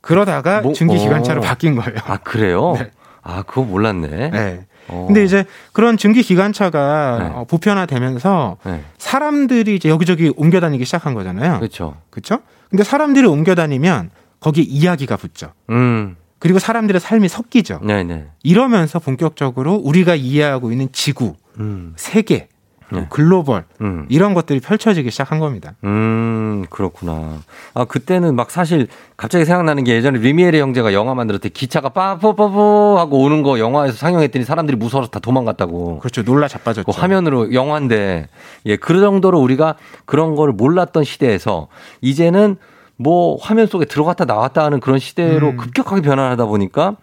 [0.00, 1.44] 그러다가 뭐- 증기 기관차로 어.
[1.44, 1.98] 바뀐 거예요.
[2.06, 2.74] 아, 그래요?
[2.78, 2.90] 네.
[3.22, 4.30] 아, 그거 몰랐네.
[4.30, 4.66] 네.
[4.88, 5.04] 어.
[5.06, 7.24] 근데 이제 그런 증기 기관차가 네.
[7.34, 8.82] 어, 보편화되면서 네.
[8.98, 11.58] 사람들이 이제 여기저기 옮겨 다니기 시작한 거잖아요.
[11.58, 11.96] 그렇죠.
[12.10, 12.38] 그렇죠?
[12.70, 14.10] 근데 사람들이 옮겨 다니면
[14.40, 15.52] 거기에 이야기가 붙죠.
[15.68, 16.16] 음.
[16.38, 17.80] 그리고 사람들의 삶이 섞이죠.
[17.84, 18.28] 네네.
[18.42, 21.92] 이러면서 본격적으로 우리가 이해하고 있는 지구, 음.
[21.96, 22.48] 세계,
[22.92, 23.06] 네.
[23.08, 24.06] 글로벌 음.
[24.08, 25.74] 이런 것들이 펼쳐지기 시작한 겁니다.
[25.84, 27.38] 음, 그렇구나.
[27.74, 32.98] 아, 그때는 막 사실 갑자기 생각나는 게 예전에 리미에르 형제가 영화 만들었을 때 기차가 빠뽀뽀뽀
[32.98, 35.98] 하고 오는 거 영화에서 상영했더니 사람들이 무서워서 다 도망갔다고.
[36.00, 36.22] 그렇죠.
[36.22, 36.90] 놀라 자빠졌죠.
[36.90, 38.28] 그 화면으로 영화인데
[38.66, 41.68] 예, 그 정도로 우리가 그런 거를 몰랐던 시대에서
[42.00, 42.56] 이제는
[42.96, 45.56] 뭐 화면 속에 들어갔다 나왔다 하는 그런 시대로 음.
[45.56, 46.96] 급격하게 변화하다 보니까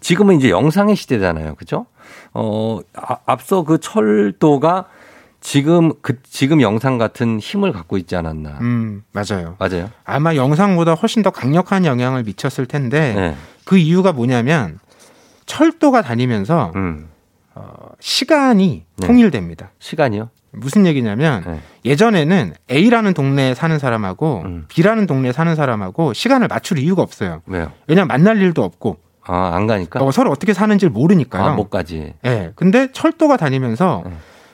[0.00, 1.56] 지금은 이제 영상의 시대잖아요.
[1.56, 1.86] 그죠?
[2.32, 4.86] 어, 아, 앞서 그 철도가
[5.40, 8.58] 지금 그 지금 영상 같은 힘을 갖고 있지 않았나.
[8.60, 9.56] 음, 맞아요.
[9.58, 9.90] 맞아요.
[10.04, 13.36] 아마 영상보다 훨씬 더 강력한 영향을 미쳤을 텐데 네.
[13.64, 14.78] 그 이유가 뭐냐면
[15.46, 17.08] 철도가 다니면서 음.
[17.54, 19.06] 어, 시간이 네.
[19.06, 19.70] 통일됩니다.
[19.78, 20.28] 시간이요?
[20.52, 21.60] 무슨 얘기냐면 네.
[21.84, 24.64] 예전에는 A라는 동네에 사는 사람하고 음.
[24.68, 27.42] B라는 동네에 사는 사람하고 시간을 맞출 이유가 없어요.
[27.46, 27.72] 왜요?
[27.86, 30.02] 왜냐면 만날 일도 없고 아, 안 가니까?
[30.02, 31.42] 어, 서로 어떻게 사는지를 모르니까요.
[31.44, 32.14] 아, 못 가지.
[32.24, 32.52] 예.
[32.56, 34.02] 근데 철도가 다니면서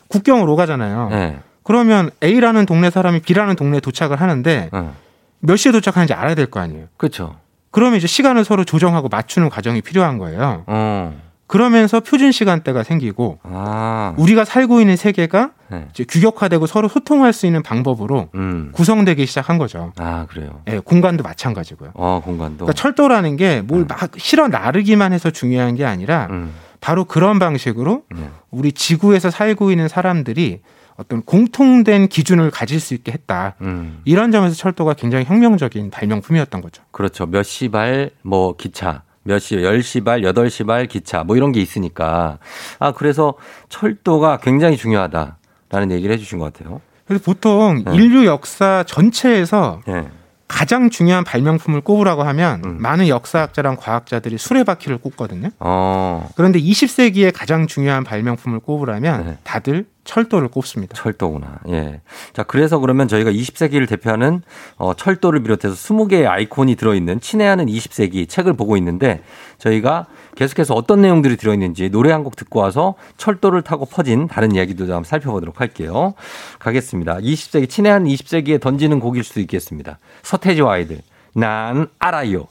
[0.08, 1.08] 국경을 오가잖아요.
[1.10, 1.38] 네.
[1.62, 4.94] 그러면 A라는 동네 사람이 B라는 동네에 도착을 하는데 어.
[5.40, 6.86] 몇 시에 도착하는지 알아야 될 거 아니에요.
[6.96, 7.36] 그렇죠.
[7.70, 10.64] 그러면 이제 시간을 서로 조정하고 맞추는 과정이 필요한 거예요.
[10.66, 11.14] 어.
[11.48, 14.14] 그러면서 표준 시간대가 생기고 아.
[14.16, 15.86] 우리가 살고 있는 세계가 네.
[15.90, 18.70] 이제 규격화되고 서로 소통할 수 있는 방법으로 음.
[18.72, 19.92] 구성되기 시작한 거죠.
[19.98, 20.60] 아, 그래요.
[20.68, 21.90] 예, 공간도 마찬가지고요.
[21.94, 22.64] 어, 공간도.
[22.64, 26.52] 그러니까 철도라는 게 뭘막 실어 나르기만 해서 중요한 게 아니라 음.
[26.80, 28.30] 바로 그런 방식으로 네.
[28.50, 30.60] 우리 지구에서 살고 있는 사람들이
[30.96, 33.54] 어떤 공통된 기준을 가질 수 있게 했다.
[33.60, 34.00] 음.
[34.04, 36.82] 이런 점에서 철도가 굉장히 혁명적인 발명품이었던 거죠.
[36.90, 37.26] 그렇죠.
[37.26, 42.38] 몇 시발 뭐 기차, 몇 시, 10시 발, 8시 발 기차 뭐 이런 게 있으니까.
[42.78, 43.34] 아, 그래서
[43.68, 46.80] 철도가 굉장히 중요하다라는 얘기를 해 주신 것 같아요.
[47.06, 47.94] 그래서 보통 네.
[47.94, 50.08] 인류 역사 전체에서 예.
[50.48, 52.76] 가장 중요한 발명품을 꼽으라고 하면 음.
[52.80, 55.50] 많은 역사학자랑 과학자들이 수레바퀴를 꼽거든요.
[55.58, 56.28] 어.
[56.36, 59.38] 그런데 20세기에 가장 중요한 발명품을 꼽으라면 네.
[59.44, 60.94] 다들 철도를 꼽습니다.
[60.94, 61.58] 철도구나.
[61.68, 62.00] 예.
[62.32, 64.42] 자, 그래서 그러면 저희가 20세기를 대표하는
[64.76, 69.22] 어, 철도를 비롯해서 20개의 아이콘이 들어있는 친애하는 20세기 책을 보고 있는데
[69.58, 74.84] 저희가 계속해서 어떤 내용들이 들어있는지 노래 한 곡 듣고 와서 철도를 타고 퍼진 다른 이야기도
[74.84, 76.14] 한번 살펴보도록 할게요.
[76.58, 77.16] 가겠습니다.
[77.18, 79.98] 20세기, 친애하는 20세기에 던지는 곡일 수도 있겠습니다.
[80.22, 81.00] 서태지와 아이들.
[81.34, 82.46] 난 알아요.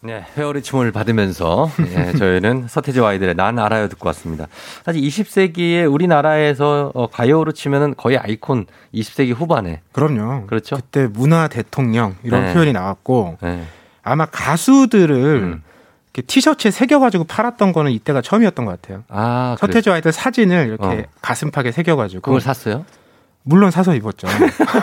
[0.00, 4.46] 네, 회오리춤을 받으면서 예, 저희는 서태지와 아이들의 난 알아요 듣고 왔습니다.
[4.84, 10.46] 사실 20세기에 우리나라에서 어, 가요로 치면은 거의 아이콘 20세기 후반에 그럼요.
[10.46, 10.76] 그렇죠.
[10.76, 12.54] 그때 문화 대통령 이런 네.
[12.54, 13.64] 표현이 나왔고 네.
[14.02, 15.62] 아마 가수들을 음.
[16.26, 19.04] 티셔츠에 새겨가지고 팔았던 거는 이때가 처음이었던 것 같아요.
[19.08, 19.72] 아, 그래.
[19.72, 21.02] 서태지 아이들 사진을 이렇게 어.
[21.22, 22.84] 가슴팍에 새겨가지고 그걸 샀어요?
[23.48, 24.28] 물론 사서 입었죠.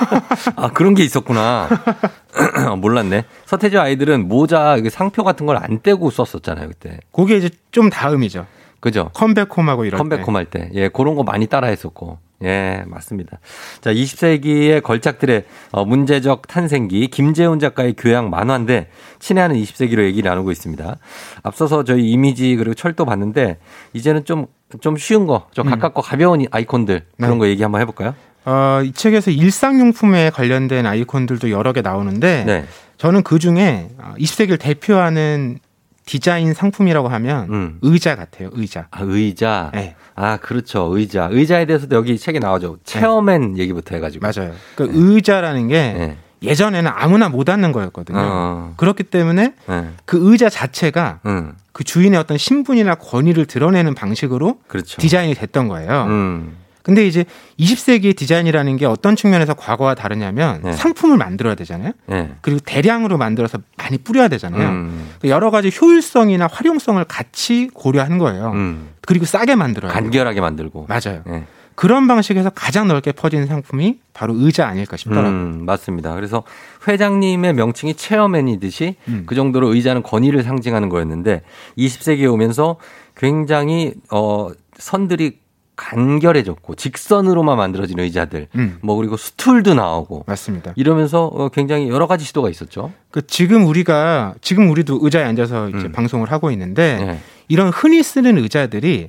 [0.57, 1.69] 아, 그런 게 있었구나.
[2.81, 3.25] 몰랐네.
[3.45, 6.99] 서태지 아이들은 모자 상표 같은 걸 안 떼고 썼었잖아요, 그때.
[7.11, 8.47] 그게 이제 좀 다음이죠.
[8.79, 9.11] 그죠?
[9.13, 9.97] 컴백홈하고 때.
[9.97, 10.69] 컴백홈 할 때.
[10.73, 12.17] 예, 그런 거 많이 따라 했었고.
[12.43, 13.39] 예, 맞습니다.
[13.81, 18.89] 자, 20세기의 걸작들의 어, 문제적 탄생기, 김재훈 작가의 교양 만화인데,
[19.19, 20.97] 친애하는 20세기로 얘기를 나누고 있습니다.
[21.43, 23.57] 앞서서 저희 이미지 그리고 철도 봤는데,
[23.93, 24.47] 이제는 좀,
[24.81, 25.71] 좀 쉬운 거, 좀 음.
[25.71, 27.37] 가깝고 가벼운 아이콘들, 그런 네.
[27.37, 28.13] 거 얘기 한번 해볼까요?
[28.45, 32.65] 어, 이 책에서 일상용품에 관련된 아이콘들도 여러 개 나오는데 네.
[32.97, 33.89] 저는 그 중에
[34.19, 35.59] 20세기를 대표하는
[36.05, 37.79] 디자인 상품이라고 하면 음.
[37.81, 38.49] 의자 같아요.
[38.53, 38.87] 의자.
[38.91, 39.71] 아, 의자.
[39.73, 39.95] 네.
[40.13, 40.89] 아, 그렇죠.
[40.95, 41.29] 의자.
[41.31, 42.77] 의자에 대해서도 여기 책에 나오죠.
[42.83, 44.25] 체어맨 얘기부터 해가지고.
[44.25, 44.53] 맞아요.
[44.75, 46.17] 그 의자라는 게 네.
[46.43, 48.19] 예전에는 아무나 못 앉는 거였거든요.
[48.19, 48.73] 어.
[48.77, 49.87] 그렇기 때문에 네.
[50.05, 51.53] 그 의자 자체가 음.
[51.71, 55.01] 그 주인의 어떤 신분이나 권위를 드러내는 방식으로 그렇죠.
[55.01, 56.05] 디자인이 됐던 거예요.
[56.07, 56.55] 음.
[56.85, 57.25] 근데 이제
[57.59, 60.73] 20세기의 디자인이라는 게 어떤 측면에서 과거와 다르냐면 네.
[60.73, 61.93] 상품을 만들어야 되잖아요.
[62.11, 62.29] 예.
[62.41, 64.69] 그리고 대량으로 만들어서 많이 뿌려야 되잖아요.
[64.69, 65.09] 음.
[65.19, 68.51] 그 여러 가지 효율성이나 활용성을 같이 고려하는 거예요.
[68.51, 68.89] 음.
[69.01, 69.91] 그리고 싸게 만들어요.
[69.91, 70.85] 간결하게 만들고.
[70.87, 71.23] 맞아요.
[71.27, 71.45] 예.
[71.73, 75.31] 그런 방식에서 가장 넓게 퍼진 상품이 바로 의자 아닐까 싶더라고요.
[75.31, 76.13] 음, 맞습니다.
[76.13, 76.43] 그래서
[76.87, 79.23] 회장님의 명칭이 체어맨이듯이 음.
[79.25, 81.41] 그 정도로 의자는 권위를 상징하는 거였는데
[81.79, 82.77] 20세기에 오면서
[83.17, 85.39] 굉장히 어 선들이
[85.75, 88.77] 간결해졌고 직선으로만 만들어진 의자들 음.
[88.81, 90.73] 뭐 그리고 스툴도 나오고 맞습니다.
[90.75, 92.91] 이러면서 어, 굉장히 여러 가지 시도가 있었죠.
[93.11, 95.77] 그 지금 우리가 지금 우리도 의자에 앉아서 음.
[95.77, 97.19] 이제 방송을 하고 있는데 네.
[97.47, 99.07] 이런 흔히 쓰는 의자들이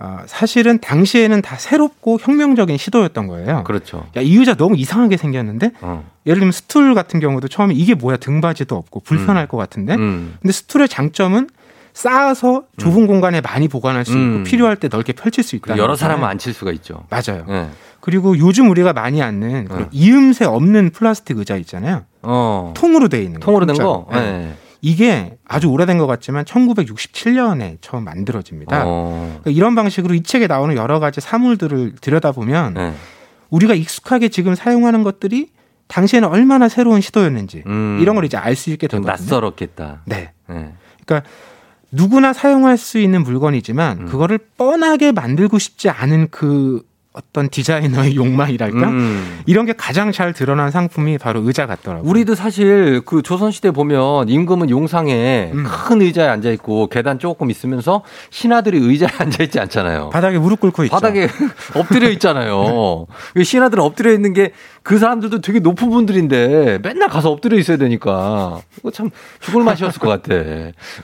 [0.00, 3.64] 어, 사실은 당시에는 다 새롭고 혁명적인 시도였던 거예요.
[3.64, 4.06] 그렇죠.
[4.16, 6.04] 야, 이 의자 너무 이상하게 생겼는데 어.
[6.26, 10.36] 예를 들면 스툴 같은 경우도 처음에 이게 뭐야 등받이도 없고 불편할 것 같은데 음.
[10.42, 11.48] 근데 스툴의 장점은
[11.94, 14.44] 쌓아서 좁은 공간에 많이 보관할 수 있고 음.
[14.44, 15.78] 필요할 때 넓게 펼칠 수 있다.
[15.78, 17.04] 여러 사람은 앉힐 수가 있죠.
[17.08, 17.44] 맞아요.
[17.48, 17.70] 네.
[18.00, 19.88] 그리고 요즘 우리가 많이 앉는 어.
[19.92, 22.04] 이음새 없는 플라스틱 의자 있잖아요.
[22.22, 22.74] 어.
[22.76, 23.46] 통으로 돼 있는 거.
[23.46, 23.76] 통으로 된.
[23.76, 24.06] 거.
[24.12, 24.20] 네.
[24.20, 24.54] 네.
[24.82, 28.82] 이게 아주 오래된 것 같지만 1967년에 처음 만들어집니다.
[28.84, 29.38] 어.
[29.40, 32.92] 그러니까 이런 방식으로 이 책에 나오는 여러 가지 사물들을 들여다보면 네.
[33.50, 35.48] 우리가 익숙하게 지금 사용하는 것들이
[35.86, 37.98] 당시에는 얼마나 새로운 시도였는지 음.
[38.02, 39.24] 이런 걸 이제 알 수 있게 좀 되거든요.
[39.24, 40.02] 낯설었겠다.
[40.06, 40.32] 네.
[40.48, 40.72] 네.
[41.06, 41.28] 그러니까
[41.94, 44.06] 누구나 사용할 수 있는 물건이지만 음.
[44.06, 46.82] 그거를 뻔하게 만들고 싶지 않은 그
[47.14, 49.40] 어떤 디자이너의 욕망이랄까 음.
[49.46, 52.10] 이런 게 가장 잘 드러난 상품이 바로 의자 같더라고요.
[52.10, 55.64] 우리도 사실 그 조선시대 보면 임금은 용상에 음.
[55.64, 60.10] 큰 의자에 앉아 있고 계단 조금 있으면서 신하들이 의자에 앉아 있지 않잖아요.
[60.10, 60.92] 바닥에 무릎 꿇고 있죠.
[60.92, 61.28] 바닥에
[61.74, 63.06] 엎드려 있잖아요.
[63.32, 64.52] 그 신하들은 엎드려 있는 게
[64.84, 69.10] 그 사람들도 되게 높은 분들인데 맨날 가서 엎드려 있어야 되니까 이거 참
[69.40, 70.44] 죽을 맛이었을 것 같아.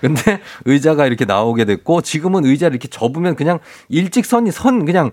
[0.03, 3.59] 근데 의자가 이렇게 나오게 됐고 지금은 의자를 이렇게 접으면 그냥
[3.89, 5.11] 일직선이 선 그냥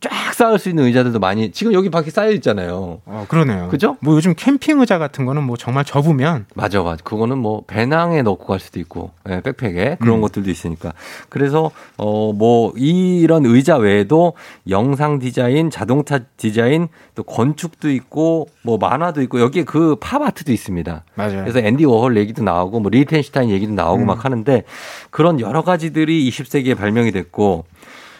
[0.00, 3.00] 쫙 쌓을 수 있는 의자들도 많이 지금 여기 밖에 쌓여 있잖아요.
[3.06, 3.68] 어, 그러네요.
[3.68, 3.96] 그죠?
[4.00, 7.02] 뭐 요즘 캠핑 의자 같은 거는 뭐 정말 접으면 맞아, 맞아.
[7.02, 10.20] 그거는 뭐 배낭에 넣고 갈 수도 있고, 예, 백팩에 그런 음.
[10.20, 10.92] 것들도 있으니까.
[11.30, 14.34] 그래서 어 뭐 이런 의자 외에도
[14.68, 21.04] 영상 디자인, 자동차 디자인, 또 건축도 있고, 뭐 만화도 있고 여기에 그 팝 아트도 있습니다.
[21.14, 21.40] 맞아요.
[21.44, 24.06] 그래서 앤디 워홀 얘기도 나오고, 뭐 리텐슈타인 얘기도 나오고 음.
[24.06, 24.64] 막 하는데
[25.10, 27.64] 그런 여러 가지들이 20세기에 발명이 됐고.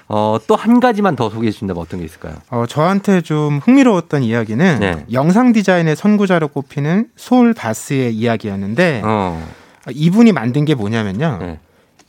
[0.09, 2.35] 어, 또 한 가지만 더 소개해 주신다면 어떤 게 있을까요?
[2.51, 5.05] 어, 저한테 좀 흥미로웠던 이야기는 네.
[5.13, 9.47] 영상 디자인의 선구자로 꼽히는 소울 바스의 이야기였는데 어.
[9.91, 11.39] 이분이 만든 게 뭐냐면요.
[11.41, 11.61] 네.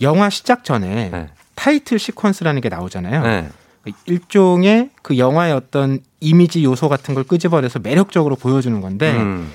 [0.01, 1.29] 영화 시작 전에 네.
[1.55, 3.21] 타이틀 시퀀스라는 게 나오잖아요.
[3.23, 3.49] 네.
[4.05, 9.51] 일종의 그 영화의 어떤 이미지 요소 같은 걸 끄집어내서 매력적으로 보여주는 건데 음.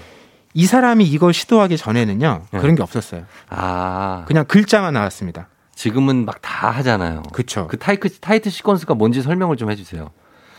[0.55, 2.61] 이 사람이 이걸 시도하기 전에는요 네.
[2.61, 3.23] 그런 게 없었어요.
[3.49, 4.25] 아.
[4.27, 5.49] 그냥 글자만 나왔습니다.
[5.81, 7.23] 지금은 막 다 하잖아요.
[7.33, 7.67] 그쵸.
[7.69, 10.11] 그 타이틀, 타이틀 시퀀스가 뭔지 설명을 좀 해주세요.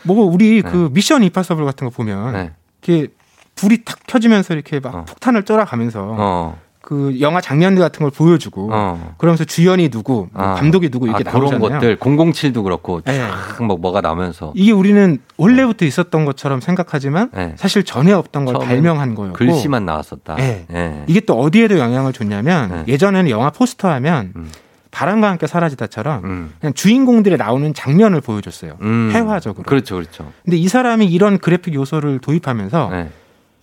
[0.02, 0.68] 뭐 우리 네.
[0.68, 2.50] 그 미션 임파서블 같은 거 보면 네.
[2.82, 3.12] 이렇게
[3.54, 5.04] 불이 탁 켜지면서 이렇게 막 어.
[5.04, 6.58] 폭탄을 쫓아가면서 어.
[6.80, 9.14] 그 영화 장면들 같은 걸 보여주고 어.
[9.16, 10.54] 그러면서 주연이 누구, 뭐 아.
[10.54, 11.78] 감독이 누구 이렇게 아, 그런 나오잖아요.
[11.78, 13.20] 것들 007도 그렇고 네.
[13.58, 17.54] 쫙뭐 뭐가 나면서 이게 우리는 원래부터 있었던 것처럼 생각하지만 네.
[17.56, 20.34] 사실 전에 없던 걸 발명한 거였고 글씨만 나왔었다.
[20.34, 20.66] 네.
[20.72, 21.04] 예.
[21.06, 22.92] 이게 또 어디에도 영향을 줬냐면 네.
[22.92, 24.50] 예전에는 영화 포스터 하면 음.
[24.92, 26.54] 바람과 함께 사라지다처럼 음.
[26.60, 28.76] 그냥 주인공들이 나오는 장면을 보여줬어요.
[28.82, 29.10] 음.
[29.12, 29.64] 회화적으로.
[29.64, 30.32] 그렇죠, 그렇죠.
[30.44, 33.10] 근데 이 사람이 이런 그래픽 요소를 도입하면서 네.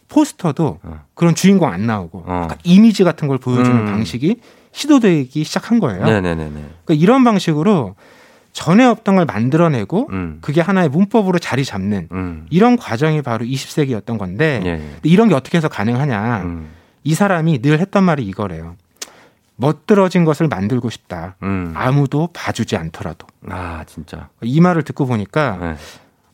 [0.09, 1.01] 포스터도 어.
[1.13, 2.47] 그런 주인공 안 나오고 어.
[2.63, 3.85] 이미지 같은 걸 보여주는 음.
[3.85, 4.37] 방식이
[4.71, 6.03] 시도되기 시작한 거예요.
[6.03, 6.49] 네네네네.
[6.83, 7.95] 그러니까 이런 방식으로
[8.51, 10.39] 전에 없던 걸 만들어내고 음.
[10.41, 12.47] 그게 하나의 문법으로 자리 잡는 음.
[12.49, 14.77] 이런 과정이 바로 20세기였던 건데 예.
[14.77, 16.41] 근데 이런 게 어떻게 해서 가능하냐?
[16.41, 16.69] 음.
[17.03, 18.75] 이 사람이 늘 했던 말이 이거래요.
[19.59, 21.35] 멋들어진 것을 만들고 싶다.
[21.43, 21.73] 음.
[21.75, 23.27] 아무도 봐주지 않더라도.
[23.49, 24.29] 아, 진짜.
[24.41, 25.75] 이 말을 듣고 보니까 네.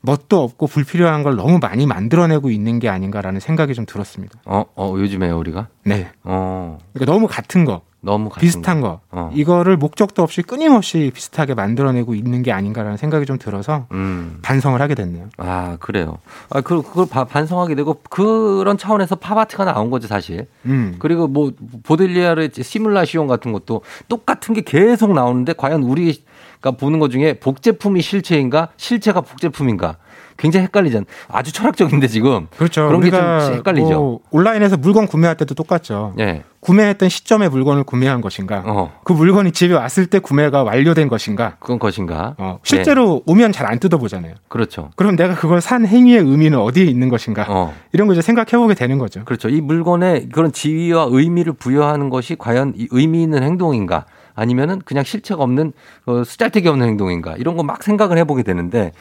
[0.01, 4.39] 멋도 없고 불필요한 걸 너무 많이 만들어내고 있는 게 아닌가라는 생각이 좀 들었습니다.
[4.45, 5.67] 어, 어, 요즘에요, 우리가?
[5.83, 6.11] 네.
[6.23, 9.31] 어, 그러니까 너무 같은 거, 너무 비슷한 거, 어.
[9.33, 14.37] 이거를 목적도 없이 끊임없이 비슷하게 만들어내고 있는 게 아닌가라는 생각이 좀 들어서 음.
[14.43, 15.25] 반성을 하게 됐네요.
[15.37, 16.19] 아, 그래요.
[16.51, 20.47] 아, 그, 그걸 바- 반성하게 되고 그런 차원에서 팝아트가 나온 거죠, 사실.
[20.65, 20.95] 음.
[20.99, 21.51] 그리고 뭐
[21.83, 28.69] 보델리아르의 시뮬라시온 같은 것도 똑같은 게 계속 나오는데 과연 우리가 보는 것 중에 복제품이 실체인가
[28.77, 29.97] 실체가 복제품인가
[30.37, 31.05] 굉장히 헷갈리잖아.
[31.29, 32.87] 아주 철학적인데 지금 그렇죠.
[32.87, 33.19] 그런 게 좀
[33.55, 33.87] 헷갈리죠.
[33.89, 36.13] 뭐 온라인에서 물건 구매할 때도 똑같죠.
[36.19, 36.43] 예.
[36.65, 38.63] 구매했던 시점에 물건을 구매한 것인가?
[38.65, 38.91] 어.
[39.03, 41.57] 그 물건이 집에 왔을 때 구매가 완료된 것인가?
[41.59, 42.33] 그건 것인가?
[42.39, 44.33] 어, 실제로 오면 잘 안 뜯어보잖아요.
[44.33, 44.37] 네.
[44.47, 44.89] 그렇죠.
[44.95, 47.45] 그럼 내가 그걸 산 행위의 의미는 어디에 있는 것인가?
[47.49, 47.73] 어.
[47.93, 49.23] 이런 거 이제 생각해보게 되는 거죠.
[49.25, 49.49] 그렇죠.
[49.49, 54.05] 이 물건에 그런 지위와 의미를 부여하는 것이 과연 이 의미 있는 행동인가?
[54.33, 55.73] 아니면은 그냥 실체가 없는
[56.07, 57.35] 어, 쓰잘데기 없는 행동인가?
[57.37, 58.91] 이런 거 막 생각을 해보게 되는데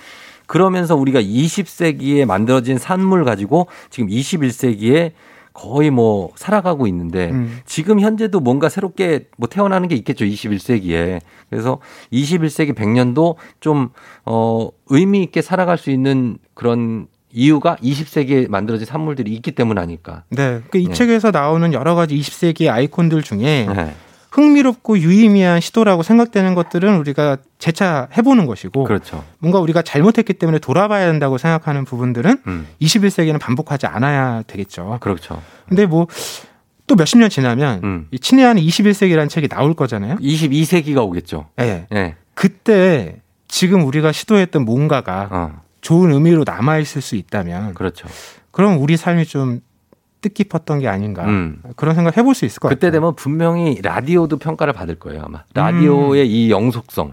[0.47, 5.13] 그러면서 우리가 20세기에 만들어진 산물 가지고 지금 21세기에
[5.55, 7.61] 거의 뭐 살아가고 있는데 음.
[7.65, 10.25] 지금 현재도 뭔가 새롭게 뭐 태어나는 게 있겠죠.
[10.25, 11.21] 21세기에.
[11.49, 11.79] 그래서
[12.13, 13.91] 21세기 100년도 좀,
[14.27, 20.25] 어, 의미 있게 살아갈 수 있는 그런 이유가 20세기에 만들어진 산물들이 있기 때문 아닐까.
[20.31, 20.61] 네.
[20.71, 20.93] 그이 네.
[20.93, 23.95] 책에서 나오는 여러 가지 20세기 아이콘들 중에 네.
[24.35, 29.25] 흥미롭고 유의미한 시도라고 생각되는 것들은 우리가 재차 해보는 것이고 그렇죠.
[29.39, 32.67] 뭔가 우리가 잘못했기 때문에 돌아봐야 된다고 생각하는 부분들은 음.
[32.81, 34.99] 21세기에는 반복하지 않아야 되겠죠.
[35.01, 35.41] 그렇죠.
[35.69, 36.07] 근데 뭐
[36.87, 38.07] 또 몇십 년 지나면 음.
[38.11, 40.17] 이 친애하는 21세기라는 책이 나올 거잖아요.
[40.17, 41.47] 22세기가 오겠죠.
[41.57, 41.87] 네.
[41.93, 42.17] 예.
[42.35, 45.63] 그때 지금 우리가 시도했던 뭔가가 어.
[45.81, 48.07] 좋은 의미로 남아 있을 수 있다면 그렇죠.
[48.51, 49.61] 그럼 우리 삶이 좀
[50.29, 51.61] 뜻깊었던 게 아닌가 음.
[51.77, 52.93] 그런 생각 해볼 수 있을 것 그때 같아요.
[53.01, 55.43] 되면 분명히 라디오도 평가를 받을 거예요, 아마.
[55.55, 57.13] 라디오의 이 영속성.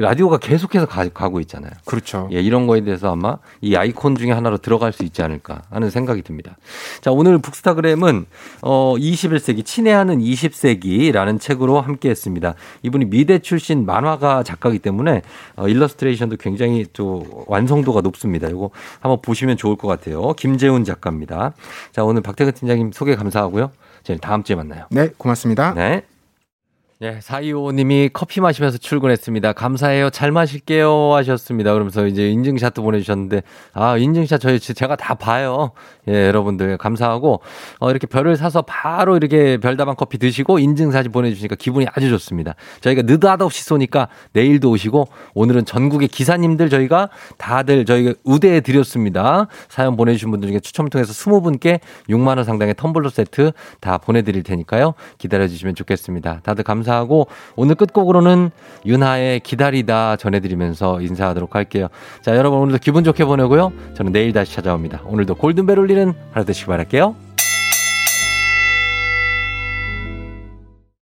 [0.00, 1.70] 라디오가 계속해서 가, 고 있잖아요.
[1.84, 2.28] 그렇죠.
[2.32, 6.22] 예, 이런 거에 대해서 아마 이 아이콘 중에 하나로 들어갈 수 있지 않을까 하는 생각이
[6.22, 6.56] 듭니다.
[7.00, 8.26] 자, 오늘 북스타그램은
[8.62, 12.54] 어 21세기 친애하는 20세기라는 책으로 함께 했습니다.
[12.82, 15.22] 이분이 미대 출신 만화가 작가이기 때문에
[15.56, 18.48] 어, 일러스트레이션도 굉장히 또 완성도가 높습니다.
[18.48, 18.70] 이거
[19.00, 20.32] 한번 보시면 좋을 것 같아요.
[20.32, 21.52] 김재훈 작가입니다.
[21.92, 23.70] 자, 오늘 박태근 팀장님 소개 감사하고요.
[24.02, 24.86] 저희 다음 주에 만나요.
[24.90, 25.74] 네, 고맙습니다.
[25.74, 26.02] 네.
[27.02, 29.54] 예, 425님이 커피 마시면서 출근했습니다.
[29.54, 30.10] 감사해요.
[30.10, 31.14] 잘 마실게요.
[31.14, 31.72] 하셨습니다.
[31.72, 35.70] 그러면서 이제 인증샷도 보내주셨는데, 아, 인증샷 저희, 제가 다 봐요.
[36.08, 37.40] 예, 여러분들 감사하고,
[37.78, 42.54] 어, 이렇게 별을 사서 바로 이렇게 별다방 커피 드시고 인증사진 보내주시니까 기분이 아주 좋습니다.
[42.82, 47.08] 저희가 느닷없이 쏘니까 내일도 오시고, 오늘은 전국의 기사님들 저희가
[47.38, 49.46] 다들 저희가 우대해 드렸습니다.
[49.70, 54.92] 사연 보내주신 분들 중에 추첨을 통해서 20분께 6만원 상당의 텀블러 세트 다 보내드릴 테니까요.
[55.16, 56.40] 기다려주시면 좋겠습니다.
[56.42, 58.50] 다들 감사하고, 오늘 끝곡으로는
[58.84, 61.88] 윤하의 기다리다 전해드리면서 인사하도록 할게요.
[62.22, 63.72] 자, 여러분 오늘도 기분 좋게 보내고요.
[63.94, 65.02] 저는 내일 다시 찾아옵니다.
[65.06, 67.29] 오늘도 골든벨 울리는 하루 되시기 바랄게요.